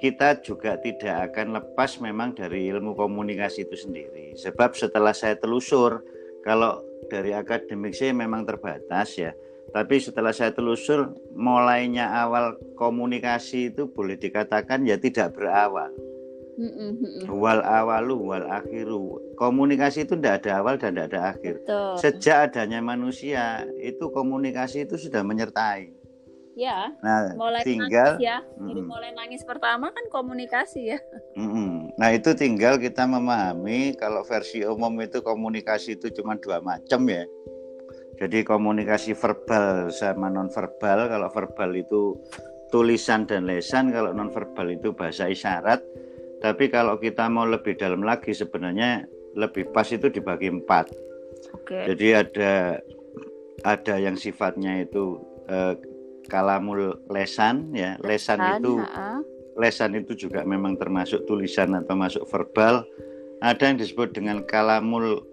kita 0.00 0.40
juga 0.40 0.80
tidak 0.80 1.32
akan 1.32 1.60
lepas 1.60 2.00
memang 2.00 2.32
dari 2.32 2.68
ilmu 2.72 2.96
komunikasi 2.96 3.68
itu 3.68 3.76
sendiri. 3.76 4.32
Sebab 4.36 4.72
setelah 4.72 5.12
saya 5.12 5.36
telusur, 5.36 6.00
kalau 6.40 6.80
dari 7.12 7.36
akademik 7.36 7.92
saya 7.92 8.16
memang 8.16 8.48
terbatas 8.48 9.16
ya 9.16 9.32
tapi 9.74 9.98
setelah 9.98 10.30
saya 10.30 10.54
telusur, 10.54 11.10
mulainya 11.34 12.08
awal 12.08 12.54
komunikasi 12.78 13.74
itu 13.74 13.90
boleh 13.90 14.14
dikatakan 14.14 14.86
ya 14.86 14.94
tidak 15.00 15.34
berawal. 15.34 15.90
Wal 17.28 17.60
awalu 17.60 18.16
wal 18.16 18.46
akhiru. 18.48 19.36
Komunikasi 19.36 20.08
itu 20.08 20.16
tidak 20.16 20.44
ada 20.44 20.64
awal 20.64 20.80
dan 20.80 20.96
tidak 20.96 21.06
ada 21.12 21.20
akhir. 21.36 21.54
Betul. 21.60 21.92
Sejak 22.00 22.36
adanya 22.50 22.80
manusia, 22.80 23.68
itu 23.76 24.08
komunikasi 24.08 24.88
itu 24.88 24.96
sudah 24.96 25.20
menyertai. 25.20 25.92
Ya. 26.56 26.88
Nah, 27.04 27.36
mulai 27.36 27.60
tinggal 27.60 28.16
nangis 28.16 28.24
ya. 28.24 28.40
Jadi 28.40 28.80
mm, 28.80 28.88
mulai 28.88 29.12
nangis 29.12 29.44
pertama 29.44 29.92
kan 29.92 30.08
komunikasi 30.08 30.96
ya. 30.96 30.98
Mm, 31.36 31.92
nah, 32.00 32.08
itu 32.16 32.32
tinggal 32.32 32.80
kita 32.80 33.04
memahami 33.04 33.92
kalau 34.00 34.24
versi 34.24 34.64
umum 34.64 34.96
itu 35.04 35.20
komunikasi 35.20 36.00
itu 36.00 36.08
cuma 36.16 36.40
dua 36.40 36.64
macam 36.64 37.04
ya. 37.12 37.28
Jadi 38.16 38.48
komunikasi 38.48 39.12
verbal 39.12 39.92
sama 39.92 40.32
non 40.32 40.48
verbal. 40.48 41.12
Kalau 41.12 41.28
verbal 41.28 41.70
itu 41.76 42.16
tulisan 42.72 43.28
dan 43.28 43.44
lesan, 43.44 43.92
kalau 43.92 44.16
non 44.16 44.32
verbal 44.32 44.72
itu 44.72 44.96
bahasa 44.96 45.28
isyarat. 45.28 45.84
Tapi 46.46 46.70
kalau 46.70 46.94
kita 47.02 47.26
mau 47.26 47.42
lebih 47.42 47.74
dalam 47.74 48.06
lagi 48.06 48.30
sebenarnya 48.30 49.02
lebih 49.34 49.74
pas 49.74 49.90
itu 49.90 50.06
dibagi 50.06 50.46
empat. 50.46 50.94
Okay. 51.62 51.90
Jadi 51.90 52.06
ada 52.14 52.78
ada 53.66 53.94
yang 53.98 54.14
sifatnya 54.14 54.86
itu 54.86 55.18
eh, 55.50 55.74
kalamul 56.30 57.02
lesan 57.10 57.74
ya. 57.74 57.98
Lesan, 57.98 58.38
lesan 58.38 58.62
itu 58.62 58.72
ha 58.78 59.18
lesan 59.56 59.96
itu 59.96 60.28
juga 60.28 60.44
memang 60.44 60.76
termasuk 60.76 61.24
tulisan 61.24 61.72
atau 61.74 61.96
masuk 61.96 62.28
verbal. 62.28 62.84
Ada 63.40 63.72
yang 63.72 63.76
disebut 63.80 64.12
dengan 64.12 64.44
kalamul 64.44 65.24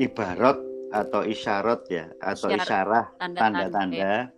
ibarat 0.00 0.56
atau 0.92 1.24
isyarat 1.24 1.80
ya 1.88 2.04
atau 2.20 2.52
Isyarat, 2.52 2.62
isyarah 2.62 3.04
tanda-tanda. 3.34 4.28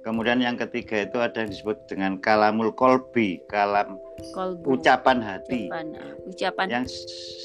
Kemudian 0.00 0.38
yang 0.38 0.54
ketiga 0.56 1.02
itu 1.02 1.18
ada 1.18 1.42
yang 1.42 1.50
disebut 1.50 1.90
dengan 1.90 2.22
kalamul 2.22 2.70
kolbi, 2.70 3.42
kalam 3.46 3.98
Kolbu. 4.32 4.78
ucapan 4.78 5.18
hati. 5.20 5.66
ucapan 5.68 5.86
ah, 5.92 6.14
ucapan 6.24 6.66
Yang 6.70 6.84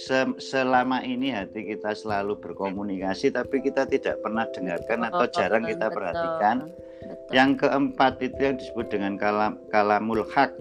se- 0.05 0.37
selama 0.39 1.01
ini 1.01 1.33
hati 1.33 1.67
kita 1.67 1.91
selalu 1.91 2.37
berkomunikasi 2.39 3.33
tapi 3.33 3.59
kita 3.59 3.83
tidak 3.83 4.21
pernah 4.21 4.45
dengarkan 4.47 5.03
atau 5.03 5.25
Oh, 5.25 5.33
jarang 5.33 5.65
kita 5.65 5.89
perhatikan. 5.89 6.69
betul. 6.69 7.33
Yang 7.33 7.49
keempat 7.59 8.13
itu 8.21 8.39
yang 8.39 8.55
disebut 8.55 8.87
dengan 8.87 9.13
kalam 9.17 9.57
kalamul 9.67 10.21
hak, 10.23 10.53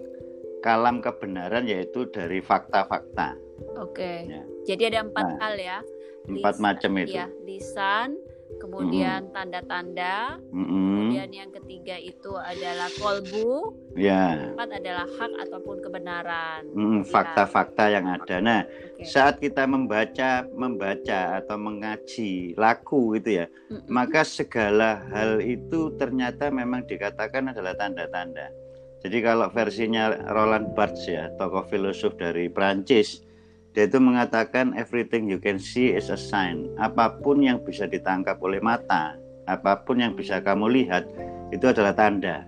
kalam 0.60 0.98
kebenaran 0.98 1.68
yaitu 1.68 2.08
dari 2.08 2.40
fakta-fakta. 2.40 3.36
Oke. 3.76 4.24
Ya. 4.26 4.42
Jadi 4.66 4.82
ada 4.88 5.04
empat 5.04 5.24
Nah, 5.26 5.38
hal 5.38 5.54
ya. 5.56 5.78
Empat 6.30 6.54
Lisan- 6.56 6.62
macam 6.62 6.92
itu. 6.96 7.16
Ya, 7.16 7.26
lisan, 7.42 8.08
kemudian 8.60 9.32
tanda-tanda, 9.32 10.36
Mm-mm. 10.52 11.10
kemudian 11.10 11.30
yang 11.32 11.50
ketiga 11.50 11.96
itu 11.96 12.32
adalah 12.36 12.86
kolbu, 12.94 13.74
Ya, 13.98 14.54
empat 14.54 14.70
adalah 14.70 15.02
hak 15.08 15.32
ataupun 15.48 15.82
kebenaran. 15.82 16.62
Mm, 16.70 17.02
Ya, 17.02 17.08
fakta-fakta 17.08 17.84
yang 17.90 18.06
ada. 18.06 18.36
Nah, 18.38 18.60
oke. 18.62 19.02
saat 19.02 19.42
kita 19.42 19.66
membaca, 19.66 20.46
membaca 20.46 21.42
atau 21.42 21.56
mengaji 21.58 22.54
laku 22.54 23.18
gitu 23.18 23.42
ya, 23.42 23.46
Mm-mm. 23.66 23.90
maka 23.90 24.22
segala 24.22 25.02
hal 25.10 25.42
itu 25.42 25.90
ternyata 25.98 26.54
memang 26.54 26.86
dikatakan 26.86 27.50
adalah 27.50 27.74
tanda-tanda. 27.74 28.54
Jadi 29.00 29.18
kalau 29.24 29.48
versinya 29.48 30.12
Roland 30.28 30.76
Barthes 30.76 31.08
ya, 31.08 31.32
tokoh 31.34 31.64
filosof 31.66 32.14
dari 32.14 32.52
Prancis, 32.52 33.24
dia 33.70 33.86
itu 33.86 34.02
mengatakan 34.02 34.74
everything 34.74 35.30
you 35.30 35.38
can 35.38 35.58
see 35.62 35.94
is 35.94 36.10
a 36.10 36.18
sign. 36.18 36.66
Apa 36.82 37.22
pun 37.22 37.38
yang 37.38 37.62
bisa 37.62 37.86
ditangkap 37.86 38.42
oleh 38.42 38.58
mata, 38.58 39.14
apa 39.46 39.86
pun 39.86 40.02
yang 40.02 40.18
bisa 40.18 40.42
kamu 40.42 40.66
lihat, 40.74 41.06
itu 41.54 41.70
adalah 41.70 41.94
tanda. 41.94 42.42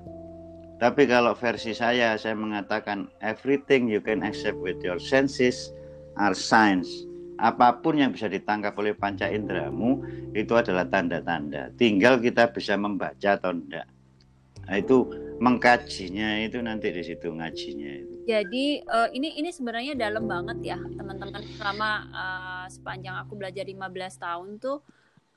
Tapi 0.83 1.07
kalau 1.07 1.31
versi 1.39 1.71
saya, 1.71 2.19
saya 2.19 2.35
mengatakan 2.35 3.07
everything 3.23 3.87
you 3.87 4.03
can 4.03 4.27
accept 4.27 4.59
with 4.59 4.83
your 4.83 4.99
senses 4.99 5.71
are 6.19 6.35
signs. 6.35 7.07
Apa 7.39 7.79
pun 7.79 8.03
yang 8.03 8.11
bisa 8.11 8.27
ditangkap 8.27 8.75
oleh 8.75 8.91
panca 8.95 9.31
inderamu 9.31 10.03
itu 10.35 10.59
adalah 10.59 10.83
tanda-tanda. 10.91 11.71
Tinggal 11.79 12.19
kita 12.19 12.51
bisa 12.51 12.75
membaca 12.75 13.39
atau 13.39 13.55
enggak. 13.55 13.87
Nah, 14.67 14.79
itu 14.79 15.07
mengkajinya 15.39 16.43
itu 16.43 16.59
nanti 16.63 16.91
di 16.91 17.03
situ 17.03 17.31
ngajinya 17.31 17.91
itu. 17.99 18.12
Jadi 18.23 18.81
eh, 18.83 19.09
ini 19.19 19.39
ini 19.43 19.51
sebenarnya 19.51 19.99
dalam 19.99 20.31
banget 20.31 20.75
ya 20.75 20.79
teman-teman. 20.79 21.43
Selama 21.59 21.91
eh, 22.11 22.67
sepanjang 22.71 23.17
aku 23.27 23.35
belajar 23.35 23.67
15 23.67 23.83
tahun 24.23 24.49
tuh 24.63 24.79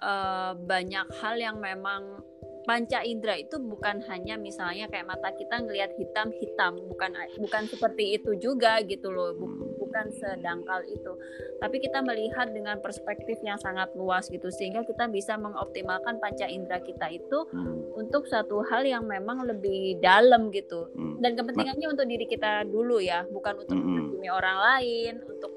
eh, 0.02 0.54
banyak 0.54 1.08
hal 1.22 1.36
yang 1.38 1.58
memang 1.58 2.22
panca 2.66 3.06
indera 3.06 3.38
itu 3.38 3.62
bukan 3.62 4.02
hanya 4.10 4.42
misalnya 4.42 4.90
kayak 4.90 5.06
mata 5.06 5.30
kita 5.38 5.62
ngelihat 5.62 5.94
hitam 6.02 6.34
hitam 6.34 6.74
bukan 6.90 7.14
bukan 7.38 7.64
seperti 7.70 8.18
itu 8.18 8.34
juga 8.42 8.82
gitu 8.82 9.14
loh. 9.14 9.38
Bu- 9.38 9.85
bukan 9.96 10.12
sedangkal 10.12 10.84
itu. 10.92 11.16
Tapi 11.64 11.80
kita 11.80 12.04
melihat 12.04 12.52
dengan 12.52 12.84
perspektif 12.84 13.40
yang 13.40 13.56
sangat 13.56 13.96
luas 13.96 14.28
gitu 14.28 14.52
sehingga 14.52 14.84
kita 14.84 15.08
bisa 15.08 15.40
mengoptimalkan 15.40 16.20
panca 16.20 16.52
indera 16.52 16.84
kita 16.84 17.08
itu 17.16 17.48
Hmm, 17.56 17.80
untuk 17.96 18.28
satu 18.28 18.60
hal 18.68 18.84
yang 18.84 19.08
memang 19.08 19.48
lebih 19.48 20.04
dalam 20.04 20.52
gitu. 20.52 20.92
Hmm. 20.98 21.22
dan 21.24 21.38
kepentingannya 21.40 21.88
untuk 21.88 22.06
diri 22.10 22.28
kita 22.28 22.68
dulu 22.68 23.00
ya 23.00 23.24
bukan 23.32 23.64
untuk 23.64 23.78
menghakimi 23.78 24.28
orang 24.28 24.58
lain 24.60 25.14
untuk 25.30 25.52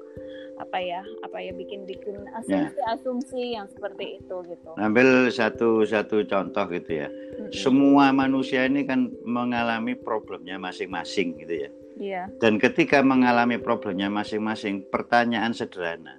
apa 0.59 0.77
ya 0.79 1.01
apa 1.23 1.39
ya 1.39 1.51
bikin 1.55 1.83
bikin 1.83 2.23
asumsi-asumsi 2.39 3.59
yang 3.59 3.67
seperti 3.67 4.19
itu 4.23 4.35
gitu. 4.47 4.69
Ambil 4.79 5.27
satu 5.31 5.83
satu 5.83 6.23
contoh 6.27 6.65
gitu 6.71 6.91
ya. 7.03 7.07
Semua 7.51 8.11
manusia 8.15 8.67
ini 8.67 8.87
kan 8.87 9.11
mengalami 9.23 9.95
problemnya 9.95 10.55
masing-masing 10.59 11.39
gitu 11.43 11.67
ya. 11.67 11.69
Iya 11.99 12.31
Dan 12.39 12.57
ketika 12.57 13.03
mengalami 13.03 13.59
problemnya 13.59 14.07
masing-masing, 14.07 14.87
pertanyaan 14.87 15.51
sederhana. 15.51 16.17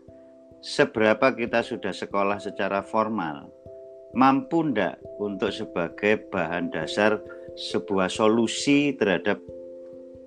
Seberapa 0.61 1.33
kita 1.33 1.65
sudah 1.65 1.91
sekolah 1.91 2.37
secara 2.37 2.85
formal? 2.85 3.49
Mampu 4.13 4.69
ndak 4.69 5.01
untuk 5.17 5.49
sebagai 5.49 6.29
bahan 6.29 6.69
dasar 6.69 7.17
sebuah 7.57 8.13
solusi 8.13 8.93
terhadap 8.93 9.41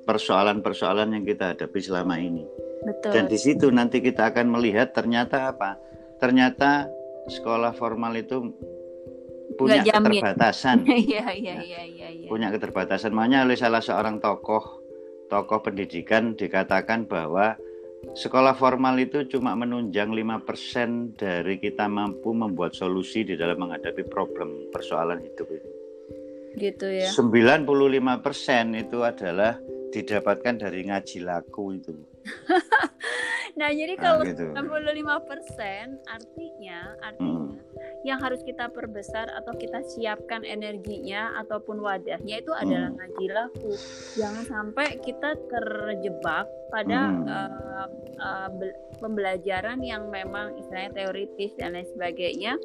persoalan-persoalan 0.10 1.14
yang 1.14 1.24
kita 1.24 1.54
hadapi 1.54 1.80
selama 1.80 2.18
ini? 2.18 2.44
betul 2.84 3.12
Dan 3.16 3.32
di 3.32 3.40
situ 3.40 3.72
nanti 3.72 4.04
kita 4.04 4.34
akan 4.34 4.58
melihat 4.58 4.92
ternyata 4.92 5.56
apa? 5.56 5.80
Ternyata 6.20 6.88
sekolah 7.32 7.72
formal 7.78 8.18
itu 8.20 8.52
punya 9.56 9.86
keterbatasan 9.86 10.82
iya 11.08 11.30
iya 11.30 11.56
iya 11.62 11.82
iya 11.86 12.08
iya 12.10 12.28
punya 12.28 12.52
keterbatasan. 12.52 13.16
Makanya 13.16 13.48
oleh 13.48 13.56
salah 13.56 13.80
seorang 13.80 14.20
tokoh 14.20 14.83
tokoh 15.34 15.66
pendidikan 15.66 16.38
dikatakan 16.38 17.10
bahwa 17.10 17.58
sekolah 18.14 18.54
formal 18.54 18.94
itu 19.02 19.26
cuma 19.26 19.58
menunjang 19.58 20.14
5% 20.14 21.18
dari 21.18 21.58
kita 21.58 21.90
mampu 21.90 22.38
membuat 22.38 22.78
solusi 22.78 23.26
di 23.26 23.34
dalam 23.34 23.66
menghadapi 23.66 24.06
problem 24.14 24.70
persoalan 24.70 25.26
hidup 25.26 25.50
ini. 25.50 25.72
gitu 26.54 26.86
ya 26.86 27.10
95% 27.10 28.78
itu 28.78 29.02
adalah 29.02 29.58
didapatkan 29.90 30.54
dari 30.62 30.86
ngaji 30.86 31.26
laku 31.26 31.82
itu. 31.82 31.98
nah 33.54 33.70
jadi 33.70 33.94
Nah, 33.94 34.02
kalau 34.02 34.22
gitu. 34.26 34.50
65% 34.50 36.02
artinya 36.08 36.98
artinya 37.00 37.54
yang 38.04 38.20
harus 38.20 38.42
kita 38.42 38.68
perbesar 38.68 39.32
atau 39.32 39.54
kita 39.54 39.80
siapkan 39.86 40.44
energinya 40.44 41.38
ataupun 41.38 41.80
wadahnya 41.80 42.42
itu 42.42 42.52
adalah 42.52 42.92
Hmm. 42.92 43.00
ngaji 43.00 43.26
laku. 43.30 43.72
Jangan 44.18 44.44
sampai 44.44 45.00
kita 45.00 45.40
terjebak 45.48 46.44
pada 46.68 47.00
Hmm. 47.08 47.24
eh, 48.20 48.50
bel- 48.52 48.80
pembelajaran 48.98 49.80
yang 49.80 50.08
memang 50.08 50.56
istilahnya 50.56 50.92
teoritis 50.94 51.56
dan 51.56 51.74
lain 51.74 51.88
sebagainya. 51.88 52.56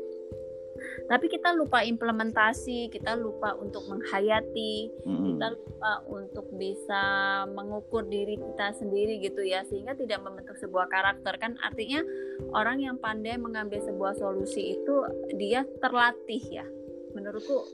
Tapi 1.06 1.26
kita 1.28 1.54
lupa 1.54 1.82
implementasi, 1.82 2.88
kita 2.88 3.14
lupa 3.14 3.54
untuk 3.56 3.84
menghayati, 3.88 4.92
Mm-mm. 5.04 5.36
kita 5.36 5.46
lupa 5.54 5.92
untuk 6.08 6.46
bisa 6.54 7.02
mengukur 7.50 8.04
diri 8.06 8.36
kita 8.36 8.74
sendiri 8.76 9.20
gitu 9.20 9.42
ya 9.42 9.62
sehingga 9.66 9.94
tidak 9.94 10.20
membentuk 10.22 10.56
sebuah 10.58 10.88
karakter. 10.88 11.36
Kan 11.38 11.56
artinya 11.60 12.02
orang 12.54 12.82
yang 12.82 12.96
pandai 12.98 13.36
mengambil 13.36 13.80
sebuah 13.80 14.16
solusi 14.16 14.78
itu 14.78 14.94
dia 15.36 15.64
terlatih 15.80 16.62
ya. 16.62 16.66
Menurutku 17.14 17.64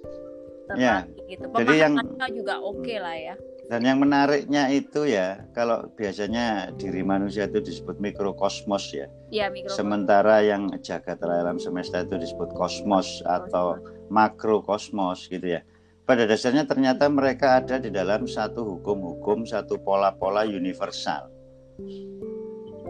Ya, 0.73 1.05
terlatih 1.05 1.23
gitu. 1.29 1.47
Jadi 1.53 1.75
yang- 1.77 1.93
pemahamannya 1.93 2.29
juga 2.33 2.55
oke 2.65 2.95
lah 2.97 3.17
ya 3.17 3.37
Dan 3.65 3.81
yang 3.81 3.97
menariknya 4.05 4.69
itu 4.69 5.09
ya, 5.09 5.41
kalau 5.57 5.89
biasanya 5.97 6.69
diri 6.77 7.01
manusia 7.01 7.49
itu 7.49 7.65
disebut 7.65 7.97
mikrokosmos 7.97 8.93
ya. 8.93 9.09
ya 9.33 9.49
Sementara 9.73 10.45
yang 10.45 10.69
jagat 10.85 11.17
raya 11.25 11.49
alam 11.49 11.57
semesta 11.57 12.05
itu 12.05 12.21
disebut 12.21 12.53
kosmos 12.53 13.25
atau 13.25 13.81
makrokosmos 14.13 15.33
gitu 15.33 15.57
ya. 15.57 15.65
Pada 16.05 16.29
dasarnya 16.29 16.69
ternyata 16.69 17.09
mereka 17.09 17.65
ada 17.65 17.81
di 17.81 17.89
dalam 17.89 18.29
satu 18.29 18.77
hukum-hukum, 18.77 19.49
satu 19.49 19.81
pola-pola 19.81 20.45
universal. 20.45 21.33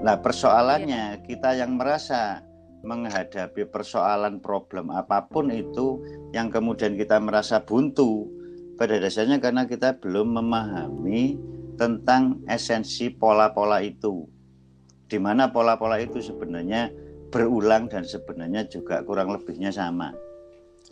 Nah, 0.02 0.18
persoalannya 0.18 1.22
kita 1.22 1.54
yang 1.54 1.78
merasa 1.78 2.42
menghadapi 2.82 3.70
persoalan 3.70 4.42
problem 4.42 4.92
apa 4.92 5.24
pun 5.30 5.48
itu 5.54 6.02
yang 6.34 6.50
kemudian 6.50 6.98
kita 6.98 7.16
merasa 7.22 7.62
buntu 7.62 8.28
pada 8.74 8.98
dasarnya 8.98 9.38
karena 9.38 9.64
kita 9.64 9.98
belum 9.98 10.38
memahami 10.42 11.38
tentang 11.74 12.42
esensi 12.46 13.10
pola-pola 13.10 13.82
itu 13.82 14.26
di 15.06 15.18
mana 15.18 15.50
pola-pola 15.50 15.98
itu 15.98 16.18
sebenarnya 16.18 16.90
berulang 17.30 17.90
dan 17.90 18.06
sebenarnya 18.06 18.66
juga 18.70 19.02
kurang 19.02 19.34
lebihnya 19.34 19.74
sama. 19.74 20.14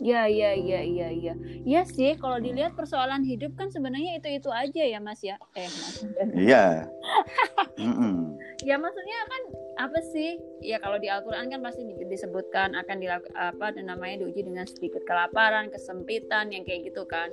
ya 0.01 0.25
ya 0.25 0.57
ya 0.57 0.81
ya 0.81 1.13
ya 1.13 1.33
ya 1.69 1.81
sih 1.85 2.17
kalau 2.17 2.41
dilihat 2.41 2.73
persoalan 2.73 3.21
hidup 3.21 3.53
kan 3.53 3.69
sebenarnya 3.69 4.17
itu 4.17 4.41
itu 4.41 4.49
aja 4.49 4.81
ya 4.81 4.97
mas 4.97 5.21
ya 5.21 5.37
eh 5.53 5.69
mas 5.69 6.01
Iya. 6.33 6.89
Mm-mm. 7.77 8.33
ya 8.65 8.81
maksudnya 8.81 9.19
kan 9.29 9.41
apa 9.85 9.99
sih 10.09 10.41
ya 10.65 10.81
kalau 10.81 10.97
di 10.97 11.13
Al-Quran 11.13 11.45
kan 11.45 11.61
pasti 11.61 11.85
di- 11.85 12.09
disebutkan 12.09 12.73
akan 12.73 12.97
dilakukan 13.01 13.37
apa 13.37 13.69
namanya 13.85 14.25
diuji 14.25 14.41
dengan 14.41 14.65
sedikit 14.65 15.05
kelaparan 15.05 15.69
kesempitan 15.69 16.49
yang 16.49 16.65
kayak 16.65 16.89
gitu 16.89 17.05
kan 17.05 17.29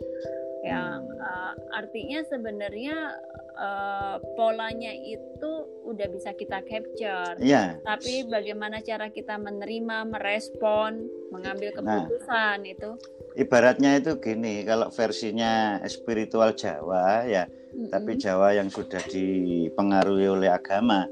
yang 0.61 1.09
uh, 1.17 1.53
artinya 1.73 2.21
sebenarnya 2.29 3.17
uh, 3.57 4.17
polanya 4.37 4.93
itu 4.93 5.51
udah 5.89 6.07
bisa 6.13 6.37
kita 6.37 6.61
capture 6.69 7.41
Iya. 7.41 7.81
tapi 7.81 8.29
bagaimana 8.29 8.85
cara 8.85 9.09
kita 9.09 9.41
menerima 9.41 10.05
merespon 10.05 11.01
mengambil 11.33 11.73
Nah. 11.81 12.05
keputusan 12.05 12.59
itu 12.69 12.91
Ibaratnya 13.31 14.03
itu 14.03 14.19
gini, 14.19 14.67
kalau 14.67 14.91
versinya 14.91 15.79
spiritual 15.87 16.51
Jawa 16.51 17.23
ya, 17.31 17.47
Mm-mm. 17.47 17.87
tapi 17.95 18.19
Jawa 18.19 18.59
yang 18.59 18.67
sudah 18.67 18.99
dipengaruhi 19.07 20.27
oleh 20.27 20.51
agama 20.51 21.07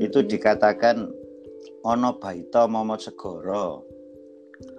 itu 0.00 0.24
Mm-mm. 0.24 0.32
dikatakan 0.32 1.12
ono 1.84 2.16
baito 2.16 2.64
momot 2.72 3.04
segoro. 3.04 3.84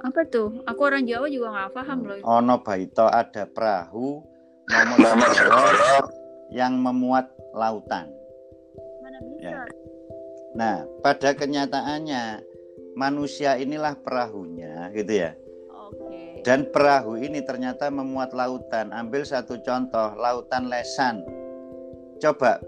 Apa 0.03 0.27
tuh? 0.27 0.63
Aku 0.67 0.81
orang 0.87 1.07
Jawa 1.07 1.27
juga 1.31 1.51
nggak 1.51 1.71
paham 1.75 1.99
loh. 2.03 2.17
Ono 2.23 2.55
baito 2.63 3.07
ada 3.07 3.43
perahu 3.47 4.23
yang 6.51 6.79
memuat 6.79 7.31
lautan. 7.55 8.11
Mana 9.03 9.19
bisa? 9.23 9.43
Ya. 9.43 9.61
Nah, 10.55 10.75
pada 11.05 11.37
kenyataannya 11.37 12.41
manusia 12.97 13.55
inilah 13.55 13.95
perahunya, 14.01 14.89
gitu 14.97 15.13
ya. 15.25 15.31
Oke. 15.69 16.41
Dan 16.41 16.67
perahu 16.73 17.15
ini 17.19 17.39
ternyata 17.45 17.87
memuat 17.93 18.33
lautan. 18.33 18.91
Ambil 18.91 19.23
satu 19.23 19.61
contoh, 19.61 20.15
lautan 20.17 20.67
lesan. 20.67 21.21
Coba 22.19 22.59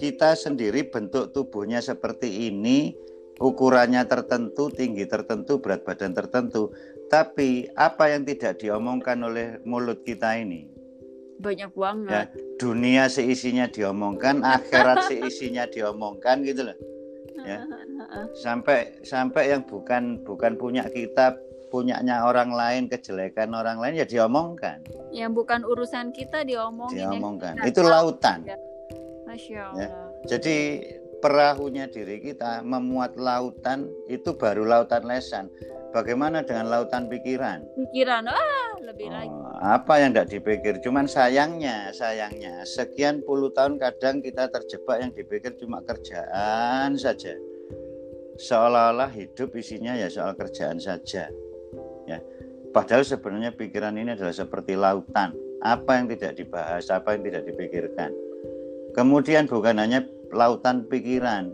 kita 0.00 0.32
sendiri 0.34 0.88
bentuk 0.88 1.30
tubuhnya 1.36 1.78
seperti 1.84 2.48
ini, 2.48 2.96
ukurannya 3.40 4.04
tertentu, 4.04 4.68
tinggi 4.68 5.08
tertentu, 5.08 5.58
berat 5.58 5.82
badan 5.82 6.12
tertentu. 6.12 6.70
Tapi 7.08 7.66
apa 7.74 8.12
yang 8.12 8.22
tidak 8.28 8.60
diomongkan 8.60 9.18
oleh 9.24 9.58
mulut 9.66 10.04
kita 10.04 10.36
ini? 10.38 10.68
Banyak 11.40 11.72
banget. 11.72 12.12
Ya, 12.12 12.22
dunia 12.60 13.08
seisinya 13.08 13.66
diomongkan, 13.66 14.44
akhirat 14.44 15.02
seisinya 15.10 15.64
diomongkan 15.66 16.44
gitu 16.44 16.68
loh. 16.68 16.76
Ya. 17.40 17.64
Sampai 18.44 19.00
sampai 19.00 19.56
yang 19.56 19.64
bukan 19.64 20.20
bukan 20.22 20.60
punya 20.60 20.84
kita, 20.84 21.40
punyanya 21.72 22.28
orang 22.28 22.52
lain, 22.52 22.92
kejelekan 22.92 23.56
orang 23.56 23.80
lain 23.80 23.96
ya 23.96 24.06
diomongkan. 24.06 24.84
Yang 25.08 25.32
bukan 25.40 25.64
urusan 25.64 26.12
kita 26.12 26.44
diomongin. 26.44 27.08
Diomongkan. 27.08 27.56
Itu 27.64 27.80
lautan. 27.80 28.44
Masya 29.24 29.56
Ya. 29.56 29.88
Allah. 29.88 30.10
Jadi 30.28 30.56
perahunya 31.20 31.86
diri 31.92 32.18
kita 32.18 32.64
memuat 32.64 33.14
lautan 33.20 33.86
itu 34.08 34.34
baru 34.34 34.64
lautan 34.64 35.04
lesan. 35.04 35.52
Bagaimana 35.90 36.40
dengan 36.46 36.70
lautan 36.70 37.10
pikiran? 37.10 37.66
Pikiran, 37.74 38.30
ah 38.30 38.72
lebih 38.78 39.10
lagi. 39.10 39.26
Oh, 39.26 39.58
apa 39.58 39.98
yang 39.98 40.14
tidak 40.14 40.30
dipikir? 40.30 40.74
Cuman 40.80 41.10
sayangnya, 41.10 41.90
sayangnya 41.90 42.62
sekian 42.62 43.20
puluh 43.26 43.50
tahun 43.50 43.76
kadang 43.82 44.22
kita 44.22 44.48
terjebak 44.54 45.02
yang 45.02 45.10
dipikir 45.10 45.52
cuma 45.58 45.82
kerjaan 45.82 46.94
saja. 46.94 47.34
Seolah-olah 48.38 49.10
hidup 49.12 49.52
isinya 49.58 49.98
ya 49.98 50.06
soal 50.06 50.38
kerjaan 50.38 50.78
saja. 50.78 51.26
Ya. 52.06 52.18
Padahal 52.70 53.02
sebenarnya 53.02 53.50
pikiran 53.50 53.98
ini 53.98 54.14
adalah 54.14 54.32
seperti 54.32 54.78
lautan. 54.78 55.34
Apa 55.60 55.98
yang 55.98 56.06
tidak 56.06 56.38
dibahas, 56.38 56.86
apa 56.88 57.18
yang 57.18 57.26
tidak 57.26 57.50
dipikirkan. 57.50 58.14
Kemudian 58.94 59.50
bukan 59.50 59.76
hanya 59.76 60.06
lautan 60.30 60.86
pikiran, 60.86 61.50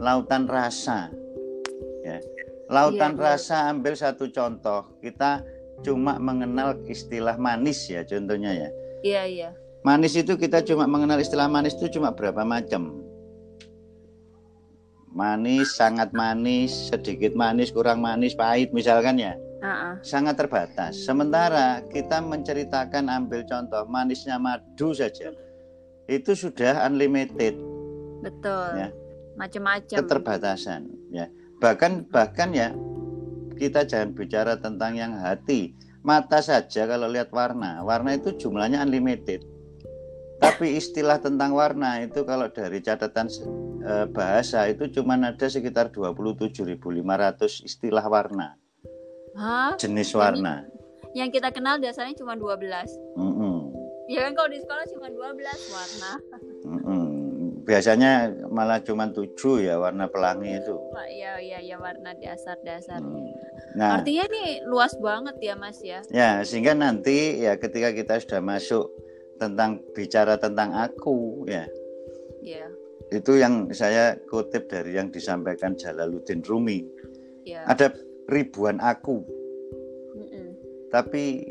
lautan 0.00 0.44
rasa. 0.48 1.12
Ya. 2.04 2.18
Lautan 2.68 3.16
Iya, 3.16 3.20
iya. 3.20 3.24
rasa 3.32 3.56
ambil 3.72 3.96
satu 3.96 4.28
contoh. 4.28 4.84
Kita 5.00 5.40
cuma 5.80 6.20
mengenal 6.20 6.76
istilah 6.84 7.40
manis 7.40 7.88
ya 7.88 8.04
contohnya 8.04 8.52
ya. 8.52 8.68
Iya 9.00 9.22
iya. 9.24 9.50
Manis 9.86 10.18
itu 10.18 10.36
kita 10.36 10.60
cuma 10.66 10.84
mengenal 10.84 11.16
istilah 11.22 11.48
manis 11.48 11.72
itu 11.78 11.96
cuma 11.96 12.12
berapa 12.12 12.44
macam. 12.44 13.00
Manis, 15.08 15.74
sangat 15.74 16.12
manis, 16.12 16.92
sedikit 16.92 17.32
manis, 17.32 17.72
kurang 17.72 18.04
manis, 18.04 18.36
pahit 18.36 18.70
misalkan 18.76 19.16
ya. 19.16 19.34
Ah. 19.64 19.96
Sangat 20.04 20.38
terbatas. 20.38 20.94
Sementara 21.02 21.82
kita 21.90 22.22
menceritakan 22.22 23.08
ambil 23.08 23.42
contoh 23.48 23.88
manisnya 23.88 24.36
madu 24.36 24.92
saja. 24.92 25.32
Itu 26.06 26.36
sudah 26.36 26.86
unlimited 26.86 27.77
betul. 28.22 28.70
Ya. 28.76 28.88
Macam-macam. 29.38 29.96
keterbatasan 30.02 30.82
ya. 31.14 31.30
Bahkan 31.62 32.10
bahkan 32.10 32.50
ya 32.50 32.74
kita 33.54 33.86
jangan 33.86 34.14
bicara 34.14 34.58
tentang 34.58 34.94
yang 34.94 35.14
hati. 35.18 35.74
Mata 36.02 36.38
saja 36.38 36.86
kalau 36.86 37.10
lihat 37.10 37.34
warna, 37.34 37.82
warna 37.82 38.14
itu 38.14 38.30
jumlahnya 38.34 38.82
unlimited. 38.86 39.42
Tapi 40.38 40.78
istilah 40.78 41.18
tentang 41.18 41.50
warna 41.50 41.98
itu 41.98 42.22
kalau 42.22 42.46
dari 42.46 42.78
catatan 42.78 43.26
eh, 43.82 44.06
bahasa 44.06 44.70
itu 44.70 44.86
cuma 44.94 45.18
ada 45.18 45.46
sekitar 45.50 45.90
27.500 45.90 47.66
istilah 47.66 48.06
warna, 48.06 48.54
Hah? 49.34 49.74
jenis 49.74 50.14
warna. 50.14 50.62
Yang 51.18 51.42
kita 51.42 51.50
kenal 51.50 51.82
dasarnya 51.82 52.14
cuma 52.14 52.38
12. 52.38 52.54
Mm-mm, 53.18 53.74
Ya 54.06 54.30
kan 54.30 54.32
kalau 54.38 54.48
di 54.54 54.62
sekolah 54.62 54.86
cuma 54.94 55.06
12 55.10 55.74
warna. 55.74 56.12
mm-mm. 56.62 57.07
Biasanya 57.68 58.32
malah 58.48 58.80
cuma 58.80 59.12
tujuh 59.12 59.60
ya 59.60 59.76
warna 59.76 60.08
pelangi 60.08 60.56
itu. 60.56 60.72
Iya 61.12 61.36
iya 61.36 61.58
ya 61.60 61.76
warna 61.76 62.16
dasar-dasar. 62.16 63.04
Mm. 63.04 63.28
Nah, 63.76 64.00
Artinya 64.00 64.24
nih 64.24 64.64
luas 64.64 64.96
banget 64.96 65.36
ya 65.44 65.52
Mas 65.52 65.76
ya. 65.84 66.00
Ya, 66.08 66.40
sehingga 66.48 66.72
nanti 66.72 67.44
ya 67.44 67.60
ketika 67.60 67.92
kita 67.92 68.24
sudah 68.24 68.40
masuk 68.40 68.88
tentang 69.36 69.84
bicara 69.92 70.40
tentang 70.40 70.72
aku 70.72 71.44
ya, 71.44 71.68
Iya. 72.40 72.72
itu 73.12 73.36
yang 73.36 73.68
saya 73.76 74.16
kutip 74.32 74.72
dari 74.72 74.96
yang 74.96 75.12
disampaikan 75.12 75.76
Jalaluddin 75.76 76.40
Rumi. 76.48 76.88
Iya. 77.44 77.68
Ada 77.68 77.92
ribuan 78.32 78.80
aku, 78.80 79.20
Mm-mm. 80.16 80.48
tapi 80.88 81.44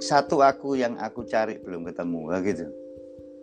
satu 0.00 0.40
aku 0.40 0.80
yang 0.80 0.96
aku 0.96 1.28
cari 1.28 1.60
belum 1.60 1.84
ketemu, 1.84 2.20
gitu. 2.48 2.66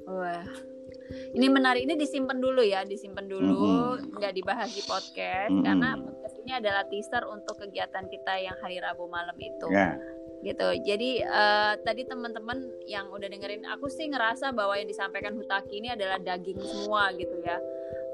Wah. 0.10 0.69
Ini 1.10 1.48
menarik 1.50 1.86
ini 1.86 1.98
disimpan 1.98 2.38
dulu 2.38 2.62
ya, 2.62 2.86
disimpan 2.86 3.26
dulu, 3.26 3.98
Mm-mm. 3.98 4.18
nggak 4.18 4.34
dibahas 4.34 4.70
di 4.74 4.84
podcast 4.86 5.52
Mm-mm. 5.52 5.66
karena 5.66 5.90
podcast 5.98 6.36
ini 6.42 6.52
adalah 6.58 6.84
teaser 6.88 7.24
untuk 7.30 7.56
kegiatan 7.58 8.06
kita 8.10 8.34
yang 8.42 8.58
hari 8.62 8.78
Rabu 8.82 9.10
malam 9.10 9.36
itu. 9.38 9.68
Ya, 9.70 9.98
gitu 10.40 10.72
jadi 10.88 11.28
eh, 11.28 11.74
tadi 11.84 12.08
teman-teman 12.08 12.64
yang 12.88 13.12
udah 13.12 13.28
dengerin 13.28 13.68
aku 13.68 13.92
sih 13.92 14.08
ngerasa 14.08 14.56
bahwa 14.56 14.72
yang 14.80 14.88
disampaikan 14.88 15.36
Hutaki 15.36 15.84
ini 15.84 15.92
adalah 15.92 16.16
daging 16.16 16.64
semua 16.64 17.12
gitu 17.12 17.44
ya 17.44 17.60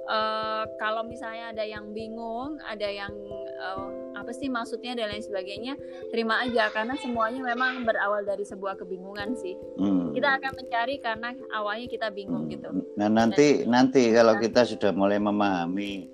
Eh, 0.05 0.63
kalau 0.77 1.01
misalnya 1.01 1.49
ada 1.49 1.65
yang 1.65 1.89
bingung 1.89 2.61
ada 2.61 2.85
yang 2.85 3.09
eh, 3.57 3.89
apa 4.15 4.31
sih 4.31 4.47
maksudnya 4.47 4.95
dan 4.95 5.11
lain 5.11 5.23
sebagainya 5.23 5.75
terima 6.09 6.39
aja 6.41 6.71
karena 6.71 6.95
semuanya 7.03 7.43
memang 7.43 7.83
berawal 7.83 8.23
dari 8.23 8.47
sebuah 8.47 8.79
kebingungan 8.79 9.35
sih 9.35 9.59
hmm. 9.75 10.15
kita 10.15 10.39
akan 10.39 10.51
mencari 10.55 10.95
karena 11.03 11.29
awalnya 11.51 11.87
kita 11.91 12.07
bingung 12.09 12.35
Hmm. 12.45 12.51
gitu 12.51 12.69
Nah 12.99 13.07
nanti 13.09 13.63
nanti 13.65 14.11
kalau 14.13 14.35
kita 14.37 14.67
sudah 14.67 14.91
mulai 14.91 15.17
memahami 15.17 16.07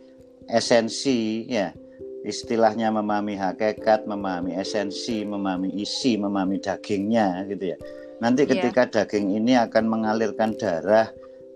esensi 0.47 1.49
ya 1.49 1.73
istilahnya 2.21 2.93
memahami 2.93 3.33
hakikat, 3.33 4.05
memahami 4.05 4.53
esensi, 4.53 5.25
memahami 5.25 5.73
isi, 5.73 6.21
memahami 6.21 6.61
dagingnya 6.61 7.49
gitu 7.49 7.73
ya. 7.73 7.77
Nanti 8.21 8.45
Iya. 8.45 8.49
ketika 8.53 9.01
daging 9.01 9.33
ini 9.33 9.57
akan 9.57 9.89
mengalirkan 9.89 10.53
darah 10.53 11.09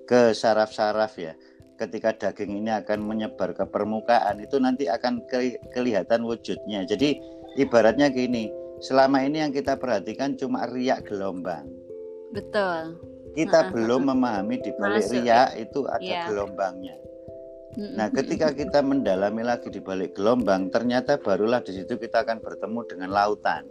ke 0.10 0.34
saraf-saraf 0.34 1.13
ya. 1.21 1.38
Ketika 1.76 2.16
daging 2.16 2.64
ini 2.64 2.72
akan 2.72 3.04
menyebar 3.04 3.52
ke 3.52 3.68
permukaan 3.68 4.40
itu 4.40 4.56
nanti 4.64 4.88
akan 4.88 5.28
ke- 5.28 5.60
kelihatan 5.76 6.24
wujudnya. 6.24 6.88
Jadi 6.88 7.20
ibaratnya 7.60 8.08
gini, 8.08 8.48
selama 8.80 9.24
ini 9.24 9.44
yang 9.44 9.52
kita 9.52 9.80
perhatikan 9.80 10.36
cuma 10.36 10.68
riak 10.68 11.08
gelombang 11.08 11.68
betul 12.36 13.00
kita 13.36 13.68
Heeh, 13.68 13.72
belum 13.72 14.02
memahami 14.16 14.64
di 14.64 14.72
balik 14.80 15.08
Masuk, 15.08 15.16
riak 15.20 15.50
itu 15.60 15.80
ada 15.88 16.04
Iya. 16.04 16.24
gelombangnya. 16.24 16.96
Nah, 17.76 18.08
ketika 18.08 18.56
kita 18.56 18.80
mendalami 18.80 19.44
lagi 19.44 19.68
di 19.68 19.84
balik 19.84 20.16
gelombang, 20.16 20.72
ternyata 20.72 21.20
barulah 21.20 21.60
di 21.60 21.76
situ 21.76 22.00
kita 22.00 22.24
akan 22.24 22.40
bertemu 22.40 22.80
dengan 22.88 23.10
lautan. 23.12 23.68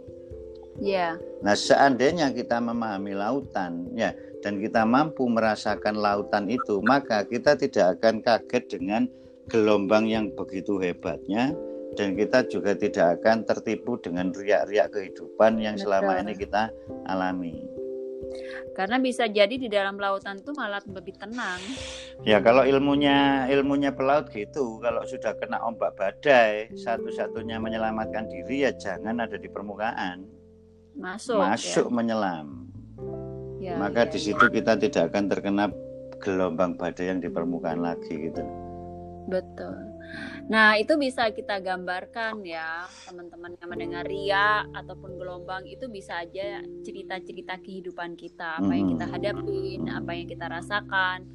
ya 0.77 1.15
Nah, 1.41 1.55
seandainya 1.55 2.29
kita 2.35 2.61
memahami 2.61 3.17
lautan, 3.17 3.89
ya, 3.97 4.13
dan 4.45 4.61
kita 4.61 4.85
mampu 4.85 5.25
merasakan 5.25 5.97
lautan 5.97 6.45
itu, 6.45 6.77
maka 6.85 7.25
kita 7.25 7.57
tidak 7.57 7.97
akan 7.97 8.21
kaget 8.21 8.77
dengan 8.77 9.09
gelombang 9.49 10.05
yang 10.05 10.29
begitu 10.37 10.77
hebatnya, 10.77 11.57
dan 11.97 12.13
kita 12.13 12.45
juga 12.45 12.77
tidak 12.77 13.17
akan 13.17 13.41
tertipu 13.41 13.97
dengan 13.97 14.29
riak-riak 14.29 14.93
kehidupan 14.93 15.57
yang 15.57 15.73
selama 15.81 16.21
Betul. 16.21 16.23
ini 16.29 16.33
kita 16.37 16.63
alami. 17.09 17.55
karena 18.75 18.99
bisa 18.99 19.31
jadi 19.31 19.55
di 19.55 19.71
dalam 19.71 19.95
lautan 19.95 20.43
tuh 20.43 20.51
malah 20.51 20.83
lebih 20.83 21.15
tenang 21.15 21.61
Ya 22.27 22.43
kalau 22.43 22.67
ilmunya 22.67 23.47
ilmunya 23.47 23.95
pelaut 23.95 24.27
gitu, 24.35 24.83
kalau 24.83 24.99
sudah 25.07 25.31
kena 25.39 25.63
ombak 25.63 25.95
badai, 25.95 26.67
satu-satunya 26.75 27.55
menyelamatkan 27.63 28.27
diri 28.27 28.67
ya 28.67 28.71
jangan 28.75 29.23
ada 29.23 29.39
di 29.39 29.47
permukaan, 29.47 30.27
masuk 30.99 31.39
masuk 31.39 31.87
menyelam. 31.87 32.74
Ya. 33.59 33.75
Ya, 33.75 33.79
Maka 33.79 34.07
ya, 34.07 34.11
di 34.11 34.19
situ 34.19 34.45
kita 34.51 34.77
tidak 34.79 35.13
akan 35.13 35.23
terkena 35.31 35.65
gelombang 36.19 36.75
badai 36.79 37.11
yang 37.11 37.19
di 37.19 37.29
permukaan 37.29 37.83
lagi 37.83 38.31
gitu. 38.31 38.41
Betul. 39.25 39.95
Nah, 40.45 40.77
itu 40.77 40.93
bisa 41.01 41.33
kita 41.33 41.57
gambarkan 41.57 42.45
ya, 42.45 42.85
teman-teman 43.09 43.57
yang 43.57 43.69
mendengar 43.69 44.05
ria 44.05 44.69
ataupun 44.77 45.17
gelombang 45.17 45.65
itu 45.65 45.89
bisa 45.89 46.21
aja 46.21 46.61
cerita-cerita 46.85 47.57
kehidupan 47.65 48.13
kita, 48.13 48.61
apa 48.61 48.71
yang 48.77 48.93
kita 48.93 49.05
hadapin, 49.09 49.89
apa 49.89 50.11
yang 50.13 50.29
kita 50.29 50.45
rasakan, 50.45 51.25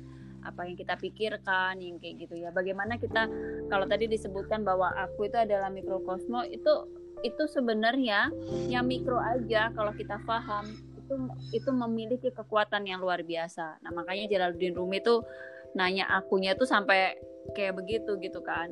apa 0.47 0.61
yang 0.63 0.79
kita 0.79 0.95
pikirkan, 0.95 1.83
yang 1.83 1.99
kayak 1.99 2.23
gitu 2.23 2.39
ya. 2.39 2.55
Bagaimana 2.55 2.97
kita 3.03 3.27
kalau 3.67 3.91
tadi 3.91 4.07
disebutkan 4.07 4.63
bahwa 4.63 4.95
aku 4.95 5.27
itu 5.27 5.37
adalah 5.37 5.69
mikrokosmo 5.69 6.47
itu 6.47 6.87
itu 7.21 7.45
sebenarnya 7.51 8.33
yang 8.73 8.89
mikro 8.89 9.21
aja 9.21 9.69
kalau 9.77 9.93
kita 9.93 10.17
paham 10.25 10.65
itu 11.11 11.19
itu 11.51 11.71
memiliki 11.75 12.31
kekuatan 12.31 12.87
yang 12.87 13.03
luar 13.03 13.27
biasa. 13.27 13.83
Nah 13.83 13.91
makanya 13.91 14.31
Jalaluddin 14.31 14.79
Rumi 14.79 15.03
tuh 15.03 15.27
nanya 15.75 16.07
akunya 16.07 16.55
tuh 16.55 16.71
sampai 16.71 17.19
kayak 17.59 17.75
begitu 17.83 18.15
gitu 18.23 18.39
kan. 18.47 18.71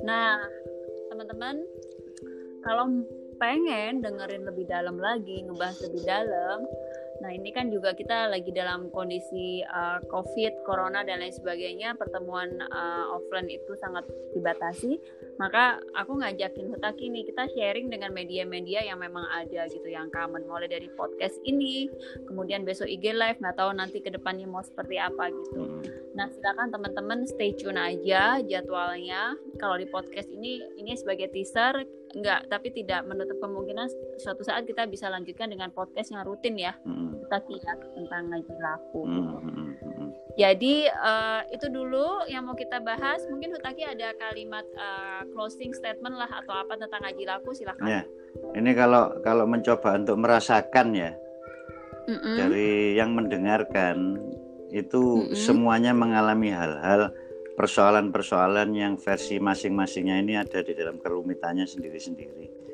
Nah 0.00 0.40
teman-teman 1.12 1.60
kalau 2.64 2.88
pengen 3.36 4.00
dengerin 4.00 4.48
lebih 4.48 4.64
dalam 4.64 4.96
lagi 4.96 5.44
ngebahas 5.44 5.76
lebih 5.84 6.02
dalam 6.08 6.64
Nah 7.24 7.32
ini 7.32 7.56
kan 7.56 7.72
juga 7.72 7.96
kita 7.96 8.28
lagi 8.28 8.52
dalam 8.52 8.92
kondisi 8.92 9.64
uh, 9.64 9.96
COVID, 10.12 10.60
Corona 10.68 11.00
dan 11.08 11.24
lain 11.24 11.32
sebagainya, 11.32 11.96
pertemuan 11.96 12.52
uh, 12.68 13.16
offline 13.16 13.48
itu 13.48 13.72
sangat 13.80 14.04
dibatasi. 14.36 15.00
Maka 15.40 15.80
aku 15.96 16.20
ngajakin 16.20 16.68
Hutaki 16.68 17.08
nih 17.08 17.24
kita 17.24 17.48
sharing 17.56 17.88
dengan 17.88 18.12
media-media 18.12 18.84
yang 18.84 19.00
memang 19.00 19.24
ada 19.32 19.64
gitu, 19.72 19.88
yang 19.88 20.12
common. 20.12 20.44
Mulai 20.44 20.68
dari 20.68 20.92
podcast 20.92 21.40
ini, 21.48 21.88
kemudian 22.28 22.68
besok 22.68 22.92
IG 22.92 23.16
live, 23.16 23.40
nggak 23.40 23.56
tahu 23.56 23.72
nanti 23.72 24.04
ke 24.04 24.12
depannya 24.12 24.44
mau 24.44 24.60
seperti 24.60 25.00
apa 25.00 25.32
gitu. 25.32 25.64
Hmm. 25.64 26.03
Nah 26.14 26.30
silakan 26.30 26.70
teman-teman 26.70 27.26
stay 27.26 27.52
tune 27.58 27.78
aja 27.78 28.38
jadwalnya. 28.42 29.34
Kalau 29.58 29.76
di 29.78 29.86
podcast 29.90 30.30
ini, 30.30 30.62
ini 30.78 30.94
sebagai 30.94 31.30
teaser 31.34 31.82
enggak 32.14 32.46
tapi 32.46 32.70
tidak 32.70 33.02
menutup 33.04 33.36
kemungkinan 33.42 33.90
suatu 34.22 34.46
saat 34.46 34.64
kita 34.64 34.86
bisa 34.86 35.10
lanjutkan 35.10 35.50
dengan 35.50 35.74
podcast 35.74 36.14
yang 36.14 36.22
rutin 36.22 36.54
ya 36.54 36.72
hmm. 36.86 37.26
kita 37.26 37.38
kiat 37.50 37.78
tentang 37.98 38.30
ngaji 38.30 38.54
laku 38.62 39.00
gitu. 39.10 39.34
Hmm, 39.34 39.50
hmm, 39.50 39.74
hmm. 39.82 40.08
jadi 40.38 40.74
uh, 40.94 41.40
itu 41.50 41.66
dulu 41.68 42.22
yang 42.30 42.46
mau 42.46 42.54
kita 42.54 42.78
bahas 42.80 43.18
mungkin 43.28 43.50
Hutaki 43.58 43.82
ada 43.82 44.14
kalimat 44.16 44.62
uh, 44.78 45.26
closing 45.34 45.74
statement 45.74 46.14
lah 46.14 46.30
atau 46.30 46.54
apa 46.54 46.78
tentang 46.78 47.02
ngaji 47.02 47.24
laku 47.26 47.50
silakan 47.52 47.86
ya. 47.90 48.02
ini 48.54 48.70
kalau 48.72 49.18
kalau 49.26 49.44
mencoba 49.50 49.98
untuk 49.98 50.16
merasakan 50.22 50.94
ya 50.94 51.10
mm 52.06 52.14
-mm. 52.14 52.34
dari 52.38 52.94
yang 52.94 53.10
mendengarkan 53.18 54.22
itu 54.74 55.00
mm 55.00 55.30
-mm. 55.30 55.36
semuanya 55.38 55.94
mengalami 55.94 56.50
hal-hal 56.50 57.14
persoalan-persoalan 57.54 58.74
yang 58.74 58.98
versi 58.98 59.38
masing-masingnya 59.38 60.16
ini 60.18 60.34
ada 60.34 60.58
di 60.66 60.74
dalam 60.74 60.98
kerumitannya 60.98 61.64
sendiri-sendiri. 61.64 62.66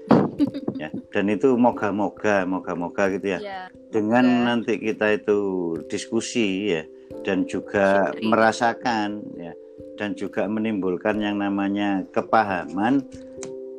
ya, 0.81 0.89
dan 1.13 1.29
itu 1.29 1.53
moga-moga, 1.61 2.49
moga-moga 2.49 3.13
gitu 3.13 3.37
ya. 3.37 3.41
ya 3.45 3.61
Dengan 3.93 4.25
ya. 4.25 4.41
nanti 4.49 4.81
kita 4.81 5.21
itu 5.21 5.39
diskusi 5.85 6.73
ya 6.73 6.83
dan 7.23 7.45
juga 7.45 8.09
Syukri. 8.09 8.25
merasakan 8.25 9.09
ya 9.37 9.53
dan 10.01 10.17
juga 10.17 10.49
menimbulkan 10.49 11.21
yang 11.21 11.37
namanya 11.37 12.09
kepahaman 12.09 13.05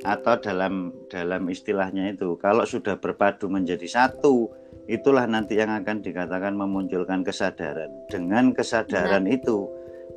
atau 0.06 0.38
dalam 0.38 0.94
dalam 1.10 1.50
istilahnya 1.50 2.14
itu 2.14 2.38
kalau 2.38 2.66
sudah 2.66 2.98
berpadu 2.98 3.50
menjadi 3.50 3.86
satu 3.86 4.50
itulah 4.90 5.26
nanti 5.30 5.58
yang 5.60 5.70
akan 5.70 6.02
dikatakan 6.02 6.58
memunculkan 6.58 7.22
kesadaran 7.22 7.92
dengan 8.10 8.56
kesadaran 8.56 9.26
Benar. 9.26 9.38
itu 9.38 9.58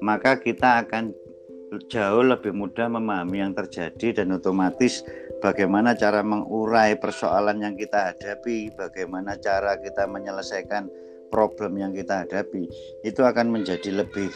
maka 0.01 0.41
kita 0.41 0.85
akan 0.87 1.13
jauh 1.91 2.23
lebih 2.23 2.55
mudah 2.55 2.87
memahami 2.87 3.43
yang 3.43 3.53
terjadi 3.57 4.23
dan 4.23 4.35
otomatis 4.35 5.03
bagaimana 5.43 5.97
cara 5.99 6.23
mengurai 6.23 6.95
persoalan 6.95 7.61
yang 7.63 7.75
kita 7.75 8.15
hadapi, 8.15 8.71
bagaimana 8.79 9.37
cara 9.41 9.77
kita 9.81 10.07
menyelesaikan 10.07 10.87
problem 11.29 11.81
yang 11.83 11.91
kita 11.91 12.23
hadapi, 12.27 12.71
itu 13.03 13.21
akan 13.21 13.51
menjadi 13.51 13.91
lebih 13.91 14.31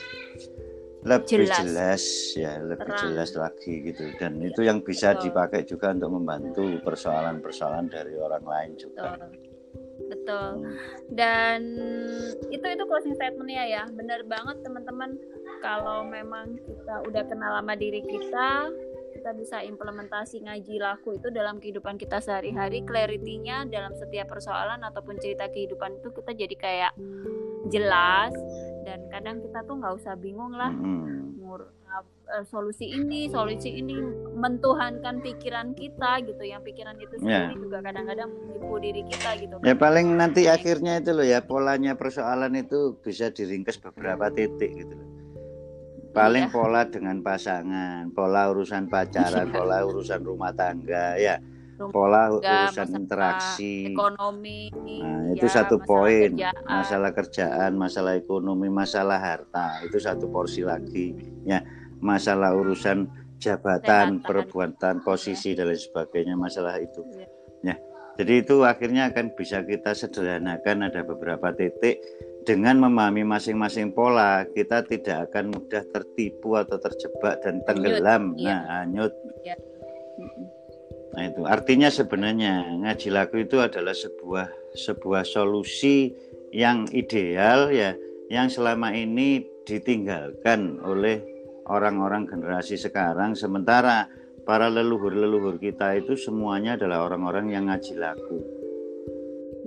lebih 1.06 1.46
jelas, 1.46 1.62
jelas 1.62 2.04
ya, 2.34 2.52
lebih 2.58 2.90
Terang. 2.90 3.02
jelas 3.06 3.30
lagi 3.38 3.74
gitu. 3.86 4.04
Dan 4.18 4.42
ya, 4.42 4.50
itu 4.50 4.60
yang 4.66 4.82
bisa 4.82 5.14
betul. 5.14 5.30
dipakai 5.30 5.62
juga 5.62 5.94
untuk 5.94 6.10
membantu 6.10 6.64
persoalan-persoalan 6.82 7.86
dari 7.86 8.18
orang 8.18 8.42
lain 8.42 8.72
juga. 8.74 9.14
Betul 9.14 9.47
betul. 10.08 10.48
Dan 11.12 11.60
itu 12.48 12.66
itu 12.66 12.84
closing 12.88 13.14
statementnya 13.14 13.64
ya. 13.68 13.84
Benar 13.92 14.24
banget 14.24 14.64
teman-teman. 14.64 15.16
Kalau 15.62 16.06
memang 16.06 16.58
kita 16.64 17.04
udah 17.06 17.22
kenal 17.26 17.50
lama 17.60 17.74
diri 17.74 18.02
kita 18.04 18.70
kita 19.18 19.34
bisa 19.34 19.58
implementasi 19.66 20.46
ngaji 20.46 20.78
laku 20.78 21.18
itu 21.18 21.28
dalam 21.34 21.58
kehidupan 21.58 21.98
kita 21.98 22.22
sehari-hari. 22.22 22.86
Clarity-nya 22.86 23.66
dalam 23.66 23.90
setiap 23.98 24.30
persoalan 24.30 24.78
ataupun 24.86 25.18
cerita 25.18 25.50
kehidupan 25.50 25.98
itu 25.98 26.08
kita 26.14 26.30
jadi 26.38 26.56
kayak 26.56 26.92
jelas. 27.66 28.30
Dan 28.86 29.10
kadang 29.10 29.42
kita 29.42 29.66
tuh 29.66 29.74
nggak 29.82 29.94
usah 29.98 30.14
bingung 30.14 30.54
lah. 30.54 30.70
Hmm. 30.70 31.34
Uh, 32.04 32.44
solusi 32.46 32.92
ini 32.92 33.30
solusi 33.32 33.80
ini 33.80 33.96
mentuhankan 34.36 35.20
pikiran 35.24 35.72
kita 35.74 36.22
gitu 36.26 36.42
yang 36.44 36.62
pikiran 36.62 36.96
itu 37.00 37.14
ya. 37.18 37.20
sendiri 37.20 37.54
yeah. 37.54 37.62
juga 37.62 37.78
kadang-kadang 37.82 38.28
menipu 38.30 38.76
diri 38.78 39.02
kita 39.08 39.30
gitu 39.40 39.54
ya 39.64 39.74
paling 39.74 40.06
nanti 40.14 40.46
akhirnya 40.46 41.00
itu 41.00 41.10
loh 41.16 41.26
ya 41.26 41.40
polanya 41.42 41.96
persoalan 41.96 42.54
itu 42.58 42.96
bisa 43.00 43.32
diringkas 43.32 43.80
beberapa 43.80 44.28
titik 44.30 44.86
gitu 44.86 44.94
loh 44.94 45.08
paling 46.12 46.48
iya. 46.48 46.52
pola 46.52 46.82
dengan 46.88 47.20
pasangan 47.20 48.10
pola 48.10 48.48
urusan 48.50 48.88
pacaran 48.88 49.52
pola 49.52 49.84
urusan 49.84 50.20
rumah 50.24 50.50
tangga 50.56 51.14
ya 51.20 51.38
pola 51.78 52.34
urusan 52.34 52.90
interaksi 52.90 53.94
ekonomi 53.94 54.66
nah, 54.74 55.30
itu 55.30 55.46
ya, 55.46 55.62
satu 55.62 55.78
poin 55.78 56.34
kerjaan. 56.34 56.66
masalah 56.66 57.10
kerjaan 57.14 57.70
masalah 57.78 58.12
ekonomi 58.18 58.66
masalah 58.66 59.22
harta 59.22 59.86
itu 59.86 60.02
satu 60.02 60.26
porsi 60.26 60.66
lagi 60.66 61.14
ya 61.46 61.62
masalah 61.98 62.54
urusan 62.54 63.08
jabatan 63.38 64.18
perbuatan 64.22 65.02
posisi 65.06 65.54
ya. 65.54 65.62
dan 65.62 65.74
lain 65.74 65.80
sebagainya 65.80 66.34
masalah 66.34 66.78
itu 66.82 67.06
ya. 67.14 67.26
ya 67.62 67.76
jadi 68.18 68.42
itu 68.42 68.66
akhirnya 68.66 69.14
akan 69.14 69.30
bisa 69.38 69.62
kita 69.62 69.94
sederhanakan 69.94 70.90
ada 70.90 71.06
beberapa 71.06 71.54
titik 71.54 72.02
dengan 72.42 72.80
memahami 72.80 73.28
masing-masing 73.28 73.92
pola, 73.92 74.42
kita 74.56 74.80
tidak 74.88 75.28
akan 75.28 75.52
mudah 75.52 75.84
tertipu 75.92 76.56
atau 76.56 76.80
terjebak 76.80 77.44
dan 77.44 77.60
tenggelam. 77.68 78.32
Hanyut, 78.32 78.40
iya. 78.40 78.48
Nah, 78.48 78.62
hanyut. 78.80 79.12
Ya. 79.44 79.54
Nah, 81.12 81.22
itu 81.28 81.42
artinya 81.44 81.92
sebenarnya 81.92 82.72
ngaji 82.80 83.08
laku 83.12 83.44
itu 83.44 83.60
adalah 83.60 83.92
sebuah 83.92 84.48
sebuah 84.72 85.28
solusi 85.28 86.16
yang 86.50 86.88
ideal 86.90 87.68
ya, 87.68 87.92
yang 88.32 88.48
selama 88.48 88.96
ini 88.96 89.44
ditinggalkan 89.68 90.80
oleh 90.80 91.20
orang-orang 91.68 92.24
generasi 92.24 92.80
sekarang 92.80 93.36
sementara 93.36 94.08
para 94.48 94.72
leluhur-leluhur 94.72 95.60
kita 95.60 95.94
itu 96.00 96.16
semuanya 96.16 96.80
adalah 96.80 97.04
orang-orang 97.04 97.52
yang 97.52 97.68
ngaji 97.68 97.94
laku 98.00 98.58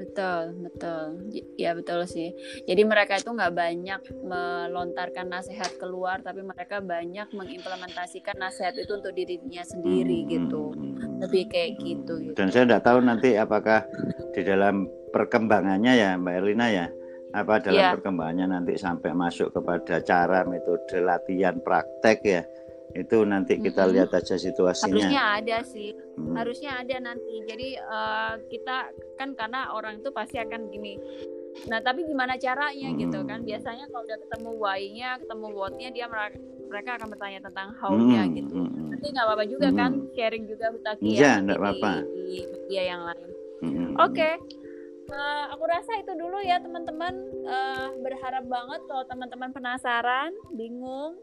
Betul, 0.02 0.58
betul. 0.66 1.30
Ya 1.62 1.78
betul 1.78 2.10
sih. 2.10 2.34
Jadi 2.66 2.82
mereka 2.84 3.22
itu 3.22 3.30
nggak 3.30 3.54
banyak 3.54 4.02
melontarkan 4.26 5.30
nasihat 5.30 5.78
keluar, 5.78 6.26
tapi 6.26 6.42
mereka 6.42 6.82
banyak 6.82 7.30
mengimplementasikan 7.30 8.36
nasihat 8.42 8.74
itu 8.82 8.92
untuk 8.98 9.14
dirinya 9.14 9.62
sendiri 9.62 10.26
hmm, 10.26 10.30
gitu. 10.34 10.64
Hmm, 10.74 11.22
Lebih 11.22 11.44
kayak 11.54 11.72
gitu. 11.86 12.14
gitu. 12.18 12.36
Dan 12.36 12.50
saya 12.50 12.66
nggak 12.66 12.86
tahu 12.86 13.00
nanti 13.06 13.38
apakah 13.38 13.86
di 14.34 14.42
dalam 14.42 14.90
perkembangannya 15.14 15.94
ya 15.94 16.10
Mbak 16.18 16.34
Erlina 16.34 16.68
ya, 16.74 16.86
apa 17.32 17.64
dalam 17.64 17.80
ya. 17.80 17.92
perkembangannya 17.96 18.48
nanti 18.60 18.76
sampai 18.76 19.16
masuk 19.16 19.56
kepada 19.56 20.04
cara 20.04 20.44
metode 20.44 21.00
latihan 21.00 21.56
praktek 21.64 22.20
ya 22.28 22.44
itu 22.92 23.24
nanti 23.24 23.56
kita 23.56 23.88
hmm. 23.88 23.92
lihat 23.96 24.12
aja 24.12 24.36
situasinya 24.36 25.08
harusnya 25.08 25.24
ada 25.40 25.58
sih 25.64 25.96
hmm. 25.96 26.36
harusnya 26.36 26.72
ada 26.84 26.96
nanti 27.00 27.34
jadi 27.48 27.70
uh, 27.88 28.34
kita 28.52 28.92
kan 29.16 29.32
karena 29.36 29.72
orang 29.72 30.04
itu 30.04 30.12
pasti 30.12 30.38
akan 30.44 30.68
gini 30.68 31.00
nah 31.68 31.80
tapi 31.84 32.08
gimana 32.08 32.36
caranya 32.40 32.90
hmm. 32.92 33.00
gitu 33.00 33.20
kan 33.28 33.44
biasanya 33.44 33.88
kalau 33.92 34.04
udah 34.08 34.20
ketemu 34.28 34.52
why-nya 34.56 35.10
ketemu 35.20 35.48
what-nya 35.52 35.90
dia 35.92 36.06
mereka 36.72 36.90
akan 37.00 37.08
bertanya 37.12 37.40
tentang 37.44 37.68
how-nya 37.80 38.24
hmm. 38.28 38.34
gitu 38.40 38.56
nanti 38.92 39.06
nggak 39.12 39.26
apa-apa 39.28 39.46
juga 39.48 39.68
hmm. 39.72 39.78
kan 39.80 39.92
sharing 40.16 40.44
juga 40.48 40.66
Hutaki 40.72 41.16
ya, 41.16 41.40
ya 41.40 41.56
apa-apa 41.56 41.92
di 42.08 42.44
media 42.48 42.82
yang 42.96 43.02
lain 43.08 43.30
hmm. 43.64 43.92
oke 44.00 44.12
okay. 44.16 44.36
Uh, 45.12 45.20
eh, 45.20 45.44
aku 45.52 45.64
rasa 45.68 45.92
itu 46.00 46.16
dulu 46.16 46.40
ya 46.40 46.64
teman-teman. 46.64 47.14
Uh, 47.44 48.00
berharap 48.00 48.48
banget 48.48 48.82
kalau 48.88 49.04
teman-teman 49.12 49.52
penasaran 49.52 50.32
bingung. 50.56 51.20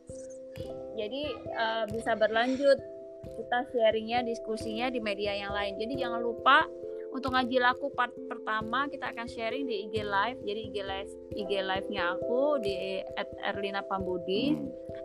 Jadi 0.99 1.33
uh, 1.57 1.85
bisa 1.89 2.13
berlanjut 2.19 2.79
kita 3.19 3.59
sharingnya 3.73 4.21
diskusinya 4.27 4.93
di 4.93 5.01
media 5.01 5.33
yang 5.33 5.57
lain. 5.57 5.81
Jadi 5.81 6.05
jangan 6.05 6.21
lupa 6.21 6.69
untuk 7.09 7.33
ngaji 7.33 7.57
laku 7.57 7.89
part 7.97 8.13
pertama 8.29 8.85
kita 8.93 9.09
akan 9.11 9.27
sharing 9.27 9.65
di 9.65 9.89
IG 9.89 10.05
live. 10.05 10.39
Jadi 10.45 10.61
IG 10.69 10.77
live 10.85 11.11
IG 11.33 11.51
live 11.65 11.87
nya 11.89 12.13
aku 12.15 12.61
di 12.61 13.01
@erlina 13.41 13.81
pambudi 13.89 14.59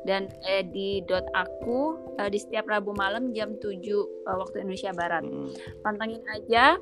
dan 0.04 0.28
eh, 0.44 0.68
di 0.68 1.00
dot 1.08 1.24
aku 1.32 1.96
uh, 2.20 2.28
di 2.28 2.40
setiap 2.40 2.68
Rabu 2.68 2.92
malam 2.92 3.32
jam 3.32 3.56
7 3.56 3.64
uh, 3.64 4.36
waktu 4.36 4.68
Indonesia 4.68 4.92
Barat. 4.92 5.24
Pantengin 5.80 6.24
aja 6.28 6.76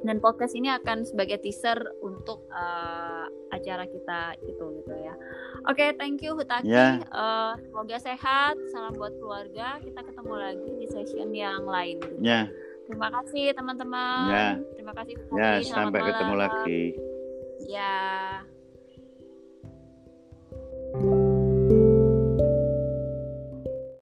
dan 0.00 0.16
podcast 0.18 0.56
ini 0.56 0.72
akan 0.72 1.04
sebagai 1.04 1.38
teaser 1.44 1.76
untuk 2.00 2.48
uh, 2.48 3.28
acara 3.52 3.84
kita 3.84 4.40
itu 4.48 4.64
gitu 4.82 4.94
ya. 4.96 5.14
Oke, 5.68 5.78
okay, 5.78 5.88
thank 6.00 6.24
you 6.24 6.32
Hutaki. 6.32 6.66
Yeah. 6.66 7.04
Ya. 7.04 7.08
Uh, 7.12 7.52
semoga 7.68 7.96
sehat. 8.00 8.56
Salam 8.72 8.96
buat 8.96 9.12
keluarga. 9.20 9.78
Kita 9.84 10.00
ketemu 10.00 10.34
lagi 10.34 10.70
di 10.80 10.86
session 10.88 11.28
yang 11.36 11.68
lain. 11.68 12.00
Gitu. 12.00 12.18
Yeah. 12.24 12.48
Terima 12.88 13.08
kasih 13.14 13.54
teman-teman. 13.54 14.26
Ya. 14.32 14.48
Terima 14.74 14.92
kasih. 14.96 15.14
Ya, 15.14 15.24
Fahri. 15.28 15.62
Selamat 15.62 15.76
sampai 15.76 16.00
ketemu 16.02 16.34
malam. 16.34 16.42
lagi. 16.42 16.82
Ya. 17.68 18.02